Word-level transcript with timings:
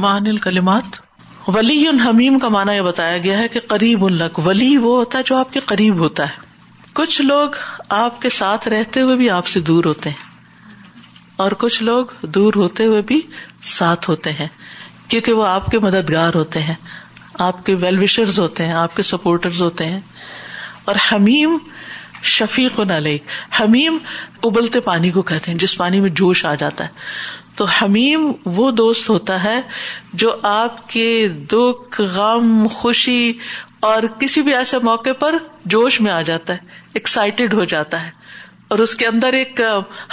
مان 0.00 0.26
الکلمات۔ 0.26 0.82
ولی 1.48 1.86
حمیم 1.88 2.38
کا 2.38 2.48
مانا 2.48 2.72
یہ 2.72 2.80
بتایا 2.80 3.18
گیا 3.18 3.38
ہے 3.38 3.48
کہ 3.48 3.60
قریب 3.60 4.04
الق 4.04 4.40
ولی 4.46 4.76
وہ 4.76 4.98
ہوتا 4.98 5.18
ہے 5.18 5.22
جو 5.22 5.36
آپ 5.36 5.52
کے 5.52 5.60
قریب 5.60 5.98
ہوتا 5.98 6.24
ہے۔ 6.24 6.34
کچھ 6.92 7.22
لوگ 7.22 7.48
آپ 7.88 8.22
کے 8.22 8.28
ساتھ 8.28 8.68
رہتے 8.68 9.00
ہوئے 9.00 9.16
بھی 9.16 9.30
آپ 9.30 9.46
سے 9.46 9.60
دور 9.60 9.84
ہوتے 9.84 10.10
ہیں۔ 10.10 10.30
اور 11.36 11.52
کچھ 11.52 11.82
لوگ 11.82 12.06
دور 12.22 12.52
ہوتے 12.56 12.84
ہوئے 12.84 13.02
بھی 13.02 13.20
ساتھ 13.62 14.10
ہوتے 14.10 14.32
ہیں، 14.32 14.48
کیونکہ 15.08 15.32
وہ 15.32 15.46
آپ 15.46 15.66
کے 15.66 15.78
مددگار 15.78 16.34
ہوتے 16.34 16.60
ہیں۔ 16.60 16.74
آپ 17.34 17.66
کے 17.66 17.74
ویل 17.74 18.02
وشرز 18.02 18.40
ہوتے 18.40 18.64
ہیں، 18.64 18.72
آپ 18.72 18.96
کے 18.96 19.02
سپورٹرز 19.02 19.62
ہوتے 19.62 19.86
ہیں۔ 19.86 20.00
اور 20.84 20.94
حمیم 21.12 21.58
شفیق 22.22 22.80
علیہ 22.80 23.18
حمیم 23.60 23.98
ابلتے 24.44 24.80
پانی 24.80 25.10
کو 25.10 25.22
کہتے 25.22 25.50
ہیں، 25.50 25.58
جس 25.58 25.76
پانی 25.76 26.00
میں 26.00 26.10
جوش 26.10 26.44
آ 26.44 26.54
جاتا 26.54 26.84
ہے۔ 26.84 26.88
تو 27.56 27.64
حمیم 27.64 28.32
وہ 28.44 28.70
دوست 28.70 29.10
ہوتا 29.10 29.44
ہے 29.44 29.60
جو 30.12 30.36
آپ 30.42 30.88
کے 30.88 31.28
دکھ، 31.28 32.00
غم، 32.00 32.66
خوشی 32.66 33.32
اور 33.80 34.02
کسی 34.18 34.42
بھی 34.42 34.54
ایسے 34.54 34.78
موقع 34.78 35.12
پر 35.18 35.36
جوش 35.64 36.00
میں 36.00 36.12
آ 36.12 36.22
جاتا 36.22 36.52
ہے 36.52 36.58
ایکسائٹیڈ 36.92 37.54
ہو 37.54 37.64
جاتا 37.64 38.04
ہے 38.04 38.10
اور 38.68 38.78
اس 38.78 38.94
کے 38.94 39.06
اندر 39.06 39.32
ایک 39.32 39.60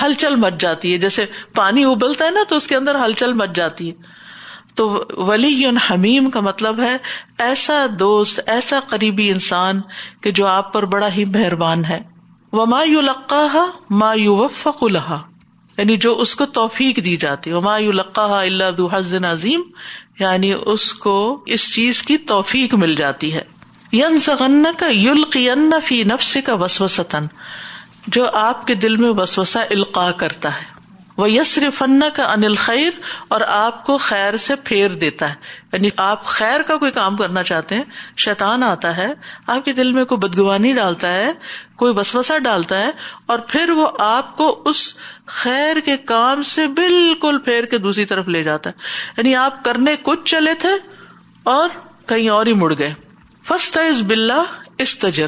ہلچل 0.01 0.35
مچ 0.35 0.53
جاتی 0.59 0.93
ہے۔ 0.93 0.97
جیسے 0.97 1.25
پانی 1.55 1.83
ابلتا 1.83 2.25
ہے 2.25 2.31
نا 2.31 2.43
تو 2.49 2.55
اس 2.55 2.67
کے 2.67 2.75
اندر 2.75 2.95
ہلچل 3.05 3.33
مچ 3.33 3.55
جاتی 3.55 3.89
ہے۔ 3.89 3.95
تو 4.75 5.03
ولی 5.17 5.65
حمیم 5.91 6.29
کا 6.29 6.39
مطلب 6.39 6.81
ہے 6.81 6.97
ایسا 7.39 7.85
دوست، 7.99 8.39
ایسا 8.45 8.79
قریبی 8.87 9.29
انسان 9.29 9.81
کہ 10.21 10.31
جو 10.31 10.47
آپ 10.47 10.73
پر 10.73 10.85
بڑا 10.85 11.11
ہی 11.11 11.25
مہربان 11.25 11.85
ہے۔ 11.85 11.99
وہ 12.53 12.65
ما 12.65 12.83
یو 12.83 13.01
لقا 13.01 13.65
ما 13.89 14.13
یو 14.13 14.35
وفق 14.35 14.83
الحا 14.83 15.17
یعنی 15.77 15.97
جو 15.97 16.19
اس 16.19 16.35
کو 16.35 16.45
توفیق 16.45 16.97
دی 16.97 17.17
جاتی 17.17 17.51
وما 17.51 17.75
القا 17.75 18.41
اللہ 18.41 18.71
دو 18.77 18.87
حزن 18.87 19.25
عظیم 19.25 19.61
یعنی 20.19 20.53
اس 20.65 20.93
کو 20.93 21.43
اس 21.45 21.73
چیز 21.73 22.03
کی 22.03 22.17
توفیق 22.17 22.73
مل 22.73 22.95
جاتی 22.95 23.33
ہے۔ 23.33 23.41
ین 23.93 24.65
کا 24.77 24.91
یلقین 24.91 25.73
فی 25.85 26.03
نفس 26.03 26.37
کا 26.45 27.19
جو 28.07 28.29
آپ 28.33 28.67
کے 28.67 28.75
دل 28.75 28.97
میں 28.97 29.09
وسوسا 29.09 29.61
القاع 29.61 30.11
کرتا 30.11 30.49
ہے۔ 30.49 30.77
وہ 31.17 31.31
یسر 31.31 31.69
فن 31.69 31.99
کا 32.15 32.23
انل 32.23 32.55
خیر 32.55 32.89
اور 33.27 33.41
آپ 33.41 33.85
کو 33.85 33.97
خیر 33.97 34.37
سے 34.37 34.55
پھیر 34.55 34.89
دیتا 34.89 35.29
ہے۔ 35.29 35.35
یعنی 35.73 35.89
آپ 35.97 36.25
خیر 36.25 36.61
کا 36.61 36.77
کوئی 36.77 36.91
کام 36.91 37.17
کرنا 37.17 37.43
چاہتے 37.43 37.75
ہیں 37.75 37.83
شیتان 38.17 38.63
آتا 38.63 38.97
ہے، 38.97 39.07
آپ 39.47 39.65
کے 39.65 39.73
دل 39.73 39.91
میں 39.91 40.05
کوئی 40.05 40.29
بدگوانی 40.29 40.73
ڈالتا 40.73 41.13
ہے، 41.13 41.31
کوئی 41.75 41.93
بسوسا 41.93 42.37
ڈالتا 42.37 42.77
ہے، 42.77 42.91
اور 43.25 43.39
پھر 43.39 43.71
وہ 43.71 43.87
آپ 43.99 44.37
کو 44.37 44.61
اس 44.65 44.93
خیر 45.27 45.79
کے 45.79 45.97
کام 45.97 46.43
سے 46.43 46.67
بالکل 46.67 47.37
پھیر 47.37 47.63
کے 47.63 47.77
دوسری 47.77 48.05
طرف 48.05 48.27
لے 48.27 48.43
جاتا 48.43 48.69
ہے۔ 48.69 48.75
یعنی 49.17 49.35
آپ 49.35 49.63
کرنے 49.63 49.95
کچھ 50.01 50.19
چلے 50.25 50.53
تھے 50.53 50.69
اور 51.43 51.69
کہیں 52.07 52.29
اور 52.29 52.45
ہی 52.45 52.53
مڑ 52.53 52.73
گئے۔ 52.77 52.93
فسٹ 53.43 53.77
از 53.77 54.03
بلا 54.03 54.43
اس 54.77 54.99
تجر 54.99 55.27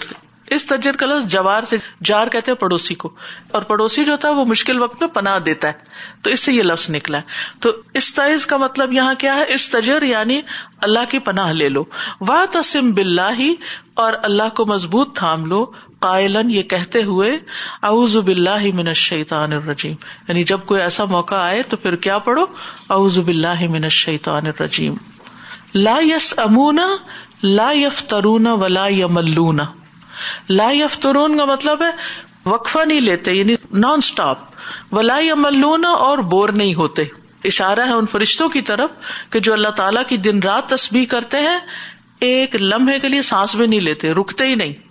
اس 0.49 0.65
تجر 0.65 0.95
کا 0.95 1.05
لفظ 1.05 1.25
جوار 1.25 1.63
سے، 1.63 1.77
جار 2.03 2.27
کہتے 2.27 2.51
ہیں 2.51 2.57
پڑوسی 2.57 2.95
کو۔ 2.95 3.15
اور 3.51 3.61
پڑوسی 3.61 4.05
جو 4.05 4.17
تھا 4.17 4.29
وہ 4.29 4.45
مشکل 4.45 4.81
وقت 4.81 5.01
میں 5.01 5.09
پناہ 5.09 5.39
دیتا 5.39 5.67
ہے۔ 5.67 5.73
تو 6.21 6.29
اس 6.29 6.39
سے 6.39 6.53
یہ 6.53 6.63
لفظ 6.63 6.89
نکلا 6.89 7.17
ہے۔ 7.17 7.23
تو 7.59 7.71
استعز 7.93 8.45
کا 8.45 8.57
مطلب 8.57 8.93
یہاں 8.93 9.13
کیا 9.17 9.35
ہے؟ 9.35 9.43
استجر 9.47 10.01
یعنی 10.01 10.41
اللہ 10.81 10.99
کی 11.09 11.19
پناہ 11.19 11.53
لے 11.53 11.69
لو۔ 11.69 11.83
واہ 12.21 12.45
تسم 12.51 12.91
بلّہ 12.91 13.33
ہی 13.39 13.55
اور 13.93 14.13
اللہ 14.23 14.49
کو 14.55 14.65
مضبوط 14.65 15.17
تھام 15.17 15.45
لو۔ 15.45 15.65
قائلن 15.99 16.51
یہ 16.51 16.63
کہتے 16.63 17.03
ہوئے، 17.03 17.39
اعوذ 17.83 18.17
باللہ 18.17 18.73
من 18.73 18.87
الشیطان 18.87 19.53
الرجیم۔ 19.53 19.95
یعنی 20.27 20.43
جب 20.43 20.59
کوئی 20.65 20.81
ایسا 20.81 21.05
موقع 21.05 21.35
آئے 21.35 21.63
تو 21.63 21.77
پھر 21.77 21.95
کیا 21.95 22.17
پڑھو؟ 22.17 22.45
اعوذ 22.89 23.19
باللہ 23.19 23.67
من 23.69 23.83
الشیطان 23.83 24.47
الرجیم۔ 24.47 24.93
لا 25.75 25.99
یس 26.01 26.33
امونا 26.37 26.95
لا 27.43 27.71
یفترون 27.71 28.47
ولا 28.47 28.87
یملون۔ 28.87 29.59
لا 30.49 30.69
یفترون 30.71 31.37
کا 31.37 31.45
مطلب 31.45 31.81
ہے 31.81 31.91
وقفہ 32.49 32.79
نہیں 32.85 33.01
لیتے 33.01 33.33
یعنی 33.33 33.55
نان 33.71 33.97
اسٹاپ 33.97 34.37
ولا 34.91 35.19
یملون 35.19 35.85
اور 35.85 36.17
بور 36.17 36.49
نہیں 36.49 36.75
ہوتے۔ 36.75 37.03
اشارہ 37.43 37.79
ہے 37.79 37.93
ان 37.93 38.05
فرشتوں 38.05 38.49
کی 38.49 38.61
طرف 38.61 38.89
کہ 39.29 39.39
جو 39.39 39.53
اللہ 39.53 39.69
تعالیٰ 39.69 40.03
کی 40.07 40.17
دن 40.17 40.39
رات 40.39 40.69
تسبیح 40.69 41.05
کرتے 41.05 41.37
ہیں، 41.37 41.59
ایک 42.19 42.55
لمحے 42.55 42.99
کے 42.99 43.07
لیے 43.07 43.21
سانس 43.21 43.55
بھی 43.55 43.67
نہیں 43.67 43.81
لیتے، 43.81 44.13
رکتے 44.13 44.47
ہی 44.47 44.55
نہیں۔ 44.55 44.88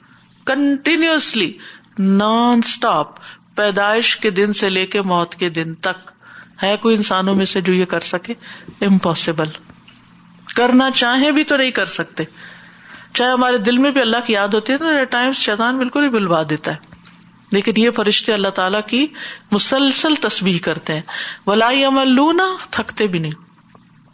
کنٹینیوسلی 0.48 1.52
نان 1.98 2.60
اسٹاپ 2.64 3.08
پیدائش 3.56 4.16
کے 4.16 4.30
دن 4.30 4.52
سے 4.52 4.68
لے 4.68 4.86
کے 4.86 5.02
موت 5.02 5.34
کے 5.34 5.48
دن 5.48 5.74
تک. 5.74 6.10
ہے 6.62 6.76
کوئی 6.76 6.96
انسانوں 6.96 7.34
میں 7.34 7.44
سے 7.44 7.60
جو 7.60 7.72
یہ 7.72 7.84
کر 7.84 8.00
سکے؟ 8.00 8.34
امپاسبل 8.80 9.50
کرنا 10.56 10.90
چاہیں 10.90 11.30
بھی 11.30 11.44
تو 11.44 11.56
نہیں 11.56 11.70
کر 11.70 11.86
سکتے. 11.86 12.24
چاہے 13.14 13.30
ہمارے 13.30 13.58
دل 13.58 13.78
میں 13.78 13.90
بھی 13.90 14.00
اللہ 14.00 14.16
کی 14.26 14.32
یاد 14.32 14.54
ہوتی 14.54 14.72
ہے 14.72 14.78
تو 14.78 15.04
ٹائم 15.10 15.32
شیطان 15.32 15.78
بالکل 15.78 16.04
ہی 16.04 16.08
بلوا 16.08 16.42
دیتا 16.50 16.72
ہے. 16.72 16.76
لیکن 17.50 17.72
یہ 17.76 17.90
فرشتے 17.90 18.32
اللہ 18.32 18.48
تعالیٰ 18.48 18.80
کی 18.86 19.06
مسلسل 19.50 20.14
تصویر 20.14 20.64
کرتے 20.64 20.94
ہیں. 20.94 21.02
ولائی 21.46 21.84
عمل 21.84 22.08
لونا 22.08 22.56
تھکتے 22.70 23.06
بھی 23.06 23.18
نہیں. 23.18 23.32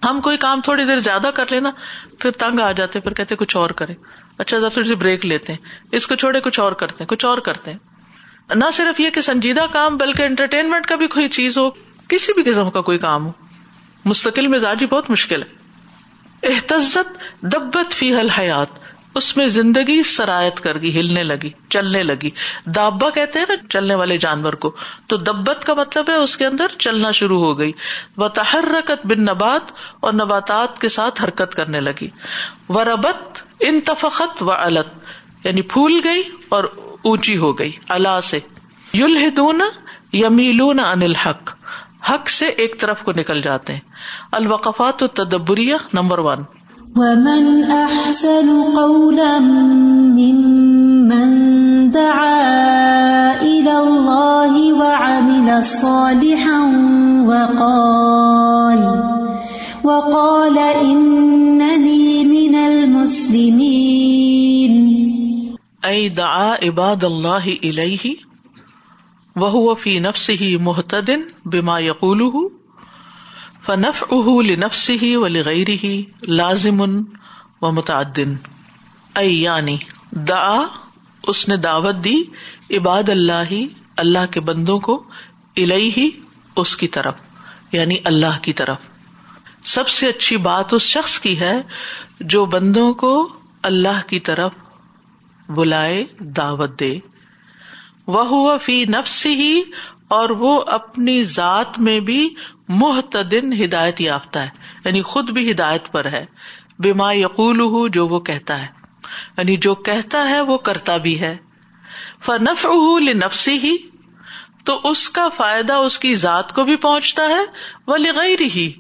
ہم 0.05 0.21
کوئی 0.21 0.37
کام 0.37 0.61
تھوڑی 0.61 0.85
دیر 0.85 0.99
زیادہ 0.99 1.31
کر 1.35 1.45
لینا، 1.51 1.71
پھر 2.19 2.31
تنگ 2.31 2.61
آ 2.61 2.73
جاتے 2.73 3.01
پھر 3.01 3.13
کہتے 3.13 3.37
کچھ 3.37 3.57
اور 3.57 3.71
کریں. 3.71 3.95
اچھا 4.39 4.69
تھوڑی 4.69 4.89
سی 4.89 4.95
بریک 4.95 5.27
لیتے 5.27 5.53
ہیں۔ 5.53 5.61
اس 5.93 6.07
کو 6.07 6.15
چھوڑے، 6.15 6.41
کچھ 6.41 6.61
اور 6.61 6.73
کرتے 6.73 6.97
ہیں، 7.01 7.09
کچھ 7.09 7.25
اور 7.25 7.39
کرتے 7.39 7.71
ہیں۔ 7.71 7.79
نہ 8.55 8.65
صرف 8.73 9.01
یہ 9.01 9.11
کہ 9.11 9.21
سنجیدہ 9.21 9.67
کام، 9.73 9.97
بلکہ 9.97 10.23
انٹرٹینمنٹ 10.23 10.87
کا 10.87 10.95
بھی 10.95 11.07
کوئی 11.07 11.29
چیز 11.29 11.59
ہو، 11.59 11.71
کسی 12.09 12.43
بھی 12.43 12.51
قسم 12.51 12.71
کا 12.71 12.81
کوئی 12.81 12.99
کام 12.99 13.27
ہو۔ 13.27 13.33
مستقل 14.05 14.47
مزاجی 14.47 14.87
بہت 14.87 15.11
مشکل 15.11 15.43
ہے۔ 15.43 15.65
احتزت 16.43 17.43
دبت 17.43 17.93
فی 17.93 18.15
حل 18.15 18.31
حیات 18.31 18.85
اس 19.15 19.37
میں 19.37 19.47
زندگی 19.47 20.03
سرایت 20.03 20.61
کر 20.61 20.81
گئی، 20.81 21.01
ہلنے 21.01 21.25
لگی، 21.25 21.51
چلنے 21.69 22.03
لگی۔ 22.03 22.31
دابا 22.67 23.11
کہتے 23.11 23.39
ہیں 23.39 23.47
نا، 23.49 23.55
چلنے 23.71 23.95
والے 23.95 24.19
جانور 24.19 24.53
کو۔ 24.53 24.77
تو 25.07 25.17
دبت 25.17 25.65
کا 25.65 25.75
مطلب 25.75 26.05
ہے 26.09 26.15
اس 26.15 26.37
کے 26.37 26.47
اندر 26.47 26.67
چلنا 26.79 27.11
شروع 27.11 27.45
ہو 27.45 27.59
گئی۔ 27.59 27.73
وہ 28.17 28.29
تحرکت 28.29 29.07
بن 29.07 29.21
نبات 29.21 29.73
اور 30.01 30.13
نباتات 30.13 30.81
کے 30.81 30.89
ساتھ 30.89 31.23
حرکت 31.23 31.55
کرنے 31.55 31.81
لگی۔ 31.81 32.09
و 32.69 32.85
ربت 32.85 33.43
انتفقت 33.61 34.43
و 34.43 34.53
الت 34.53 34.87
یعنی 35.47 35.63
پھول 35.63 36.01
گئی 36.05 36.23
اور 36.49 36.65
اونچی 37.03 37.37
ہو 37.37 37.59
گئی 37.59 37.73
اللہ 37.89 38.21
سے۔ 38.23 38.39
یل 38.95 39.29
ہدون 39.29 39.61
یمیلون 40.13 40.81
ان 40.81 41.03
الحق، 41.03 41.51
حق 42.11 42.29
سے 42.29 42.47
ایک 42.47 42.81
طرف 42.81 43.03
کو 43.03 43.13
نکل 43.13 43.43
جاتے 43.43 43.73
ہیں۔ 43.73 43.81
الوقفات 44.33 44.99
تدبریہ 44.99 45.75
نمبر 45.93 46.19
ون۔ 46.19 46.39
ومن 46.97 47.63
احسن 47.71 48.63
قولا 48.75 49.39
ممن 49.39 51.35
دعا 51.95 53.31
الى 53.41 53.71
الله 53.71 54.81
وعمل 54.81 55.63
صالحا 55.63 56.61
وقال 57.27 58.83
وقال 59.85 60.59
انني 60.59 61.44
المسلمين. 63.05 64.77
اي 65.85 66.09
دعا 66.09 66.53
عباد 66.63 67.03
الله 67.05 67.57
اليه 67.65 68.13
وهو 69.37 69.75
في 69.75 69.93
نفسه 70.01 70.49
مهتد 70.59 71.11
بما 71.47 71.77
يقوله 71.79 72.43
فنف 73.67 74.01
اہ 74.11 74.31
لنفس 74.43 74.87
ہی 75.03 75.11
و 75.17 75.29
لغیر 75.29 75.73
ہی 75.83 75.93
لازم 76.33 76.81
و 76.81 77.73
متعدن 77.73 78.33
یعنی 79.21 79.77
دا 80.31 80.41
اس 81.27 81.45
نے 81.49 81.57
دعوت 81.57 82.03
دی 82.05 82.17
عباد 82.71 83.09
اللہ 83.09 83.55
اللہ 83.97 84.27
کے 84.31 84.41
بندوں 84.41 84.79
کو 84.81 84.97
الہی 85.57 85.91
ہی 85.97 86.09
اس 86.57 86.77
کی 86.77 86.89
طرف 86.89 87.15
یعنی 87.73 87.97
اللہ 88.05 88.43
کی 88.43 88.53
طرف. 88.53 88.94
سب 89.65 89.89
سے 89.89 90.09
اچھی 90.09 90.37
بات 90.37 90.75
اس 90.75 90.83
شخص 90.83 91.21
کی 91.21 91.41
ہے 91.41 91.63
جو 92.21 92.47
بندوں 92.47 92.95
کو 92.95 93.29
اللہ 93.63 94.09
کی 94.09 94.21
طرف 94.21 94.53
بلائے 95.49 96.05
دعوت 96.19 96.81
دے۔ 96.81 96.99
وہ 98.07 98.59
فی 98.59 98.85
نفس 98.85 99.27
ہی 99.27 99.63
اور 100.09 100.31
وہ 100.31 100.63
اپنی 100.67 101.25
ذات 101.25 101.79
میں 101.79 102.01
بھی 102.01 102.35
محتدن 102.69 103.65
ہدایت 103.65 104.01
یافتہ 104.01 104.39
ہے 104.39 104.49
یعنی 104.85 105.03
خود 105.03 105.31
بھی 105.31 105.51
ہدایت 105.51 105.93
پر 105.93 106.05
ہے۔ 106.05 106.25
بیما 106.79 107.13
یقول 107.13 107.91
جو 107.91 108.09
وہ 108.09 108.21
کہتا 108.21 108.63
ہے۔ 108.63 108.67
یعنی 109.39 109.57
جو 109.57 109.75
کہتا 109.75 110.29
ہے، 110.29 110.41
وہ 110.41 110.59
کرتا 110.59 110.97
بھی 110.97 111.21
ہے۔ 111.21 111.37
فنف 112.23 112.67
نفسی 113.15 113.59
ہی 113.59 113.77
تو 114.65 114.81
اس 114.85 115.09
کا 115.11 115.29
فائدہ 115.29 115.73
اس 115.73 115.99
کی 115.99 116.17
ذات 116.17 116.53
کو 116.53 116.65
بھی 116.65 116.77
پہنچتا 116.77 117.23
ہے۔ 117.23 117.45
وہ 117.87 117.97
لغیر 117.97 118.41
ہی 118.41 118.73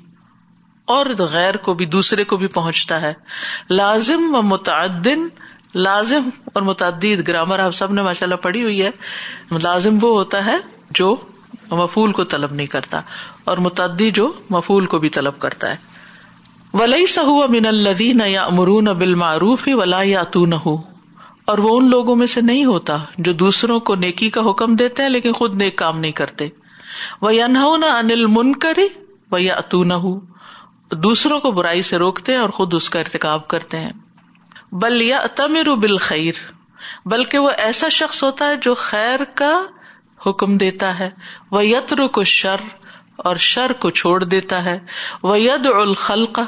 اور 0.85 1.07
غیر 1.19 1.57
کو 1.57 1.75
بھی 1.75 1.87
دوسرے 1.87 2.25
کو 2.25 2.37
بھی 2.37 2.47
پہنچتا 2.47 3.01
ہے۔ 3.03 3.15
لازم 3.71 4.35
و 4.35 4.43
متعدن، 4.43 5.29
لازم 5.75 6.29
اور 6.45 6.63
متعدد 6.63 7.29
گرامر 7.29 7.59
آپ 7.59 7.71
سب 7.71 7.93
نے 7.93 8.03
ماشاء 8.03 8.27
اللہ 8.27 8.37
پڑھی 8.37 8.63
ہوئی 8.63 8.83
ہے۔ 8.83 8.91
لازم 9.63 9.99
وہ 10.03 10.11
ہوتا 10.11 10.47
ہے 10.47 10.57
جو 10.91 11.17
مفول 11.71 12.13
کو 12.13 12.25
طلب 12.25 12.53
نہیں 12.53 12.67
کرتا 12.67 13.01
اور 13.45 13.59
متعدی 13.59 14.11
جو 14.11 14.33
مفول 14.51 14.87
کو 14.87 14.99
بھی 14.99 15.09
طلب 15.09 15.39
کرتا 15.39 15.71
ہے۔ 15.71 15.77
ولی 16.75 17.07
سہو 17.07 17.49
من 17.49 17.67
الدین 17.67 18.21
یا 18.27 18.45
امرون 18.45 18.85
بال 18.85 19.15
معروف 19.15 19.69
ولا 19.73 20.01
یا 20.03 20.23
تو 20.23 20.47
نہ 20.47 20.55
اور 21.45 21.59
وہ 21.59 21.79
ان 21.79 21.91
لوگوں 21.91 22.17
میں 22.17 22.27
سے 22.27 22.41
نہیں 22.41 22.65
ہوتا 22.65 22.97
جو 23.19 23.33
دوسروں 23.33 23.81
کو 23.81 23.95
نیکی 23.95 24.31
کا 24.31 24.51
حکم 24.51 24.77
دیتے 24.77 25.03
ہیں 25.03 25.11
لیکن 25.11 25.33
خود 25.33 25.55
نیک 25.55 25.79
کام 25.79 25.99
نہیں 25.99 26.13
کرتے۔ 26.13 26.49
وہ 27.21 27.31
نہ 27.49 27.87
انل 27.87 28.27
من 28.27 28.55
کرے 28.55 28.89
وہ 29.31 29.43
یا 29.43 29.55
اتو 29.55 29.85
نہ 29.85 29.95
دوسروں 30.97 31.41
کو 31.41 31.51
برائی 31.51 31.83
سے 31.83 31.97
روکتے 31.97 32.33
ہیں 32.33 32.39
اور 32.39 32.51
خود 32.51 32.75
اس 32.75 32.91
کا 32.91 32.99
ارتقاب 32.99 33.49
کرتے 33.49 33.81
ہیں۔ 33.81 33.93
بل 34.73 35.03
یا 35.03 35.21
تمر 35.37 35.75
بال 35.75 35.97
خیر 35.97 36.33
بلکہ 37.07 37.39
وہ 37.39 37.51
ایسا 37.59 37.89
شخص 37.89 38.25
ہوتا 38.25 38.49
ہے 38.49 38.57
جو 38.57 38.75
خیر 38.75 39.21
کا 39.35 39.63
حکم 40.27 40.57
دیتا 40.57 40.99
ہے۔ 40.99 41.11
وہ 41.51 41.67
یتر 41.67 42.07
کو 42.07 42.25
شر 42.25 42.57
اور 43.17 43.37
شر 43.37 43.73
کو 43.73 43.91
چھوڑ 43.91 44.25
دیتا 44.25 44.65
ہے۔ 44.65 44.79
وہ 45.23 45.41
ید 45.41 45.67
الخلق، 45.67 46.41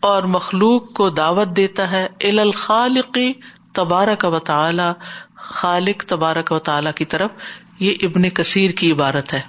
اور 0.00 0.22
مخلوق 0.22 0.92
کو 0.92 1.10
دعوت 1.10 1.48
دیتا 1.48 1.90
ہے۔ 1.90 2.08
ال 2.20 2.38
الخالقی 2.38 3.32
تبارک 3.72 4.24
و 4.24 4.38
تعالی، 4.38 4.92
خالق 5.36 6.04
تبارک 6.04 6.52
و 6.52 6.58
تعالی 6.58 6.90
کی 6.94 7.04
طرف۔ 7.04 7.30
یہ 7.78 7.92
ابن 8.02 8.28
کثیر 8.28 8.70
کی 8.70 8.92
عبارت 8.92 9.32
ہے۔ 9.32 9.40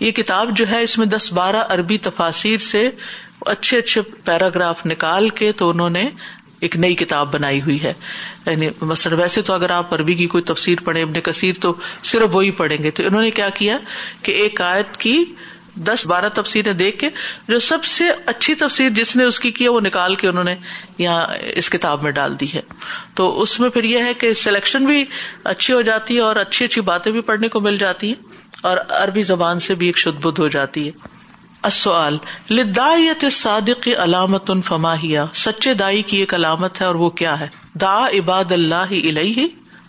یہ 0.00 0.10
کتاب 0.10 0.48
جو 0.56 0.68
ہے 0.68 0.82
اس 0.82 0.98
میں 0.98 1.06
دس 1.06 1.32
بارہ 1.32 1.56
عربی 1.56 1.98
تفاصیر 1.98 2.58
سے 2.58 2.90
اچھے 3.46 3.78
اچھے 3.78 4.02
پیراگراف 4.02 4.86
نکال 4.86 5.28
کے 5.28 5.52
تو 5.52 5.70
انہوں 5.70 5.90
نے 5.90 6.08
ایک 6.60 6.76
نئی 6.76 6.94
کتاب 6.94 7.34
بنائی 7.34 7.60
ہوئی 7.60 7.82
ہے۔ 7.82 7.92
یعنی 8.46 8.68
مثلاً 8.80 9.18
ویسے 9.18 9.42
تو 9.42 9.52
اگر 9.52 9.70
آپ 9.70 9.94
عربی 9.94 10.14
کی 10.14 10.26
کوئی 10.26 10.44
تفسیر 10.44 10.78
پڑھے 10.84 11.02
ابن 11.02 11.20
کثیر 11.20 11.54
تو 11.60 11.74
صرف 12.02 12.36
وہی 12.36 12.50
پڑھیں 12.50 12.78
گے۔ 12.78 12.90
تو 12.90 13.02
انہوں 13.02 13.22
نے 13.22 13.30
کیا 13.30 13.48
کیا 13.48 13.78
کہ 14.22 14.32
ایک 14.32 14.60
آیت 14.60 14.96
کی 14.96 15.24
دس 15.74 16.06
بارہ 16.06 16.28
تفسیریں 16.34 16.72
دیکھ 16.72 16.98
کے 16.98 17.08
جو 17.48 17.58
سب 17.58 17.84
سے 17.84 18.04
اچھی 18.26 18.54
تفسیر 18.54 18.90
جس 18.90 19.16
نے 19.16 19.24
اس 19.24 19.40
کی 19.40 19.50
کیا 19.50 19.70
وہ 19.70 19.80
نکال 19.80 20.14
کے 20.14 20.28
انہوں 20.28 20.44
نے 20.44 20.54
یہاں 20.98 21.26
اس 21.54 21.70
کتاب 21.70 22.02
میں 22.02 22.10
ڈال 22.10 22.40
دی 22.40 22.46
ہے۔ 22.54 22.60
تو 23.14 23.40
اس 23.40 23.60
میں 23.60 23.70
پھر 23.70 23.84
یہ 23.84 23.98
ہے 24.04 24.14
کہ 24.14 24.34
سلیکشن 24.34 24.84
بھی 24.84 25.04
اچھی 25.44 25.74
ہو 25.74 25.82
جاتی 25.82 26.16
ہے 26.16 26.20
اور 26.20 26.36
اچھی 26.36 26.64
اچھی 26.64 26.82
باتیں 26.82 27.12
بھی 27.12 27.20
پڑھنے 27.20 27.48
کو 27.48 27.60
مل 27.60 27.78
جاتی 27.78 28.06
ہیں 28.06 28.22
اور 28.62 28.76
عربی 28.88 29.22
زبان 29.22 29.58
سے 29.58 29.74
بھی 29.74 29.86
ایک 29.86 29.98
شد 29.98 30.24
بدھ 30.24 30.40
ہو 30.40 30.48
جاتی 30.48 30.86
ہے۔ 30.86 31.09
السؤال 31.62 32.18
لدایت 32.50 33.24
صادق 33.30 33.88
علامت 33.98 34.50
فماہیا 34.64 35.26
سچے 35.34 35.74
دائی 35.74 36.02
کی 36.02 36.16
ایک 36.16 36.34
علامت 36.34 36.80
ہے 36.80 36.86
اور 36.86 36.94
وہ 36.94 37.10
کیا 37.10 37.40
ہے؟ 37.40 37.48
دا 37.74 38.06
عباد 38.06 38.52
اللہ 38.52 38.74
علیہ 38.74 39.46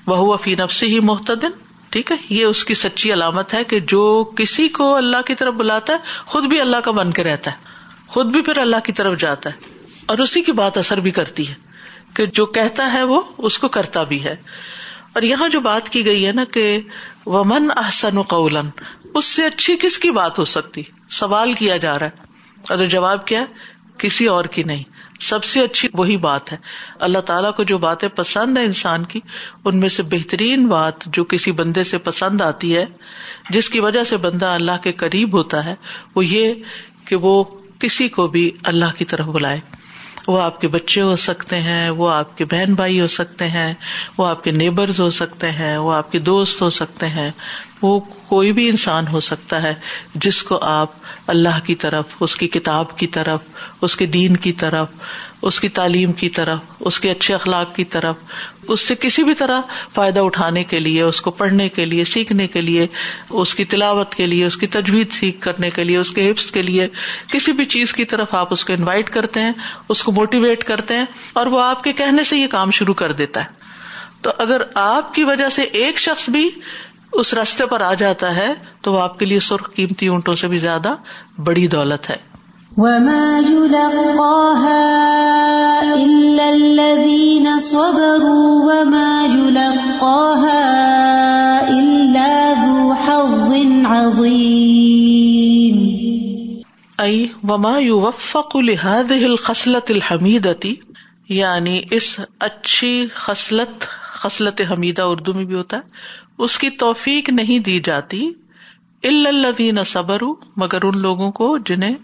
وہ 0.08 0.38
فی 0.38 0.56
نفسی 0.56 0.88
ہی 0.88 1.00
محتدن 1.00 1.50
ٹھیک 1.90 2.12
ہے، 2.12 2.16
یہ 2.30 2.46
اس 2.46 2.64
کی 2.64 2.74
سچی 2.74 3.14
علامت 3.14 3.54
ہے 3.54 3.64
کہ 3.64 3.80
جو 3.80 4.24
کسی 4.36 4.68
کو 4.68 4.96
اللہ 4.96 5.22
کی 5.26 5.36
طرف 5.36 5.54
بلاتا 5.54 5.94
ہے، 5.94 5.98
خود 6.26 6.44
بھی 6.44 6.62
اللہ 6.62 6.78
کا 6.78 6.92
بن 6.92 7.12
کے 7.12 7.24
رہتا 7.24 7.52
ہے۔ 7.52 7.56
خود 8.08 8.26
بھی 8.26 8.42
پھر 8.42 8.58
اللہ 8.58 8.76
کی 8.84 8.92
طرف 8.92 9.20
جاتا 9.20 9.50
ہے۔ 9.50 9.56
اور 10.06 10.18
اسی 10.18 10.42
کی 10.42 10.52
بات 10.52 10.78
اثر 10.78 11.00
بھی 11.00 11.12
کرتی 11.12 11.50
ہے 11.50 11.54
کہ 12.14 12.26
جو 12.26 12.46
کہتا 12.46 12.94
ہے 12.94 13.04
وہ، 13.04 13.22
اس 13.38 13.60
کو 13.60 13.68
کرتا 13.68 14.04
بھی 14.04 14.24
ہے۔ 14.24 14.36
اور 15.14 15.22
یہاں 15.22 15.50
جو 15.50 15.60
بات 15.60 15.90
کی 15.90 16.06
گئی 16.06 16.26
ہے 16.26 16.32
نا 16.32 16.44
کہ 16.52 16.80
ومن 17.26 17.70
احسن 17.78 18.22
قولن 18.22 18.70
اس 19.14 19.26
سے 19.26 19.46
اچھی 19.46 19.76
کس 19.82 20.00
کی 20.00 20.12
بات 20.12 20.40
ہو 20.40 20.44
سکتی؟ 20.44 20.82
سوال 21.12 21.54
کیا 21.54 21.78
جا 21.78 22.00
رہا 22.00 22.06
ہے۔ 22.06 22.12
اور 22.70 22.86
جواب 22.86 23.28
کیا 23.28 23.46
کسی 23.98 24.26
اور 24.26 24.46
کی 24.46 24.64
نہیں۔ 24.64 24.84
سب 25.20 25.44
سے 25.44 25.62
اچھی 25.62 25.90
وہی 25.94 26.18
بات 26.18 26.52
ہے۔ 26.52 26.58
اللہ 27.00 27.20
تعالیٰ 27.20 27.54
کو 27.54 27.64
جو 27.64 27.78
باتیں 27.78 28.10
پسند 28.10 28.58
ہے 28.58 28.64
انسان 28.64 29.04
کی، 29.04 29.20
ان 29.66 29.80
میں 29.80 29.90
سے 29.90 30.04
بہترین 30.04 30.68
بات 30.68 31.06
جو 31.06 31.24
کسی 31.24 31.52
بندے 31.52 31.84
سے 31.84 31.98
پسند 31.98 32.42
آتی 32.42 32.78
ہے، 32.78 32.86
جس 33.50 33.70
کی 33.70 33.80
وجہ 33.80 34.04
سے 34.04 34.18
بندہ 34.18 34.46
اللہ 34.46 34.72
کے 34.84 34.92
قریب 34.92 35.36
ہوتا 35.36 35.66
ہے، 35.66 35.76
وہ 36.16 36.26
یہ 36.26 36.54
کہ 37.06 37.16
وہ 37.16 37.44
کسی 37.80 38.08
کو 38.08 38.28
بھی 38.28 38.52
اللہ 38.64 38.98
کی 38.98 39.06
طرف 39.06 39.26
بلائے۔ 39.26 39.60
وہ 40.28 40.42
آپ 40.42 40.62
کے 40.62 40.68
بچے 40.68 41.02
ہو 41.02 41.16
سکتے 41.16 41.58
ہیں، 41.58 41.90
وہ 41.90 42.12
آپ 42.12 42.38
کے 42.38 42.46
بہن 42.46 42.74
بھائی 42.74 43.02
ہو 43.02 43.08
سکتے 43.08 43.48
ہیں، 43.48 43.74
وہ 44.18 44.28
آپ 44.28 44.44
کے 44.44 44.52
نیبرز 44.52 45.00
ہو 45.00 45.10
سکتے 45.10 45.52
ہیں، 45.52 45.78
وہ 45.78 45.94
آپ 45.94 46.12
کے 46.12 46.20
دوست 46.20 46.62
ہو 46.62 46.70
سکتے 46.70 47.08
ہیں۔ 47.08 47.32
وہ 47.82 48.00
کوئی 48.00 48.52
بھی 48.52 48.70
انسان 48.70 49.08
ہو 49.08 49.20
سکتا 49.20 49.64
ہے 49.64 49.74
جس 50.16 50.44
کو 50.44 50.60
آپ 50.62 50.92
اللہ 51.28 51.60
کی 51.64 51.76
طرف، 51.76 52.06
اس 52.20 52.36
کی 52.36 52.48
کتاب 52.48 52.98
کی 52.98 53.08
طرف، 53.08 53.40
اس 53.82 53.98
کے 53.98 54.06
دین 54.06 54.36
کی 54.36 54.52
طرف 54.52 54.88
اس 55.42 55.60
کی 55.60 55.70
تعلیم 55.70 56.12
کی 56.12 56.30
طرف، 56.30 56.60
اس 56.80 57.00
کے 57.00 57.12
اچھے 57.12 57.34
اخلاق 57.34 57.76
کی 57.76 57.84
طرف، 57.84 58.16
اس 58.68 58.88
سے 58.88 58.96
کسی 58.96 59.24
بھی 59.24 59.34
طرح 59.34 59.62
فائدہ 59.96 60.20
اٹھانے 60.20 60.64
کے 60.64 60.80
لیے، 60.80 61.02
اس 61.02 61.22
کو 61.22 61.32
پڑھنے 61.32 61.70
کے 61.70 61.86
لیے، 61.86 62.04
سیکھنے 62.04 62.48
کے 62.48 62.62
لیے، 62.62 62.88
اس 63.30 63.56
کی 63.56 63.66
تلاوت 63.66 64.16
کے 64.16 64.26
لیے، 64.26 64.46
اس 64.46 64.58
کی 64.58 64.68
تجویز 64.68 65.14
سیکھ 65.14 65.42
کرنے 65.42 65.70
کے 65.70 65.84
لیے، 65.84 65.98
اس 65.98 66.12
کے 66.12 66.32
حفظ 66.32 66.52
کے 66.52 66.62
لیے، 66.62 66.88
کسی 67.28 67.52
بھی 67.52 67.66
چیز 67.66 67.94
کی 67.94 68.06
طرف 68.06 68.34
آپ 68.34 68.54
اس 68.54 68.66
کو 68.66 68.74
انوائٹ 68.74 69.10
کرتے 69.10 69.40
ہیں، 69.40 69.52
اس 69.90 70.04
کو 70.04 70.12
موٹیویٹ 70.12 70.64
کرتے 70.64 70.96
ہیں 70.96 71.06
اور 71.34 71.46
وہ 71.46 71.62
آپ 71.62 71.84
کے 71.84 71.94
کہنے 71.94 72.24
سے 72.24 72.38
یہ 72.38 72.48
کام 72.48 72.72
شروع 72.72 72.94
کر 72.94 73.12
دیتا 73.12 73.42
ہے۔ 73.42 73.62
تو 74.22 74.32
اگر 74.38 74.62
آپ 74.76 75.14
کی 75.14 75.24
وجہ 75.24 75.50
سے 75.50 75.62
ایک 75.62 76.00
شخص 76.00 76.30
بھی 76.30 76.50
اس 77.12 77.34
راستے 77.34 77.66
پر 77.66 77.82
آ 77.82 77.94
جاتا 77.94 78.36
ہے، 78.36 78.54
تو 78.82 78.94
وہ 78.94 79.02
آپ 79.02 79.20
کے 79.20 79.26
لیے 79.26 79.40
سرخ 79.40 79.74
قیمتی 79.76 80.08
اونٹوں 80.08 80.36
سے 80.36 80.48
بھی 80.48 80.58
زیادہ 80.58 80.96
بڑی 81.38 81.68
دولت 81.68 82.10
ہے۔ 82.10 82.31
ائی 82.78 82.88
وما 97.44 97.78
یو 97.80 98.02
وفق 98.02 98.56
الحاد 98.56 99.12
الخصلت 99.12 99.92
الحمیدتی 99.92 100.76
یعنی 101.30 101.82
اس 101.92 102.20
اچھی 102.40 103.08
خصلت 103.14 103.82
خصلت 104.14 104.62
حمیدہ 104.72 105.02
اردو 105.02 105.34
میں 105.34 105.46
بھی 105.46 105.56
ہوتا 105.56 105.78
ہے، 105.78 105.82
اس 106.38 106.58
کی 106.58 106.70
توفیق 106.70 107.30
نہیں 107.30 107.60
دی 107.60 107.80
جاتی 107.80 108.32
الدین 109.04 109.84
صبر 109.84 110.22
مگر 110.58 110.84
ان 110.84 110.98
لوگوں 110.98 111.32
کو 111.32 111.58
جنہیں 111.58 111.96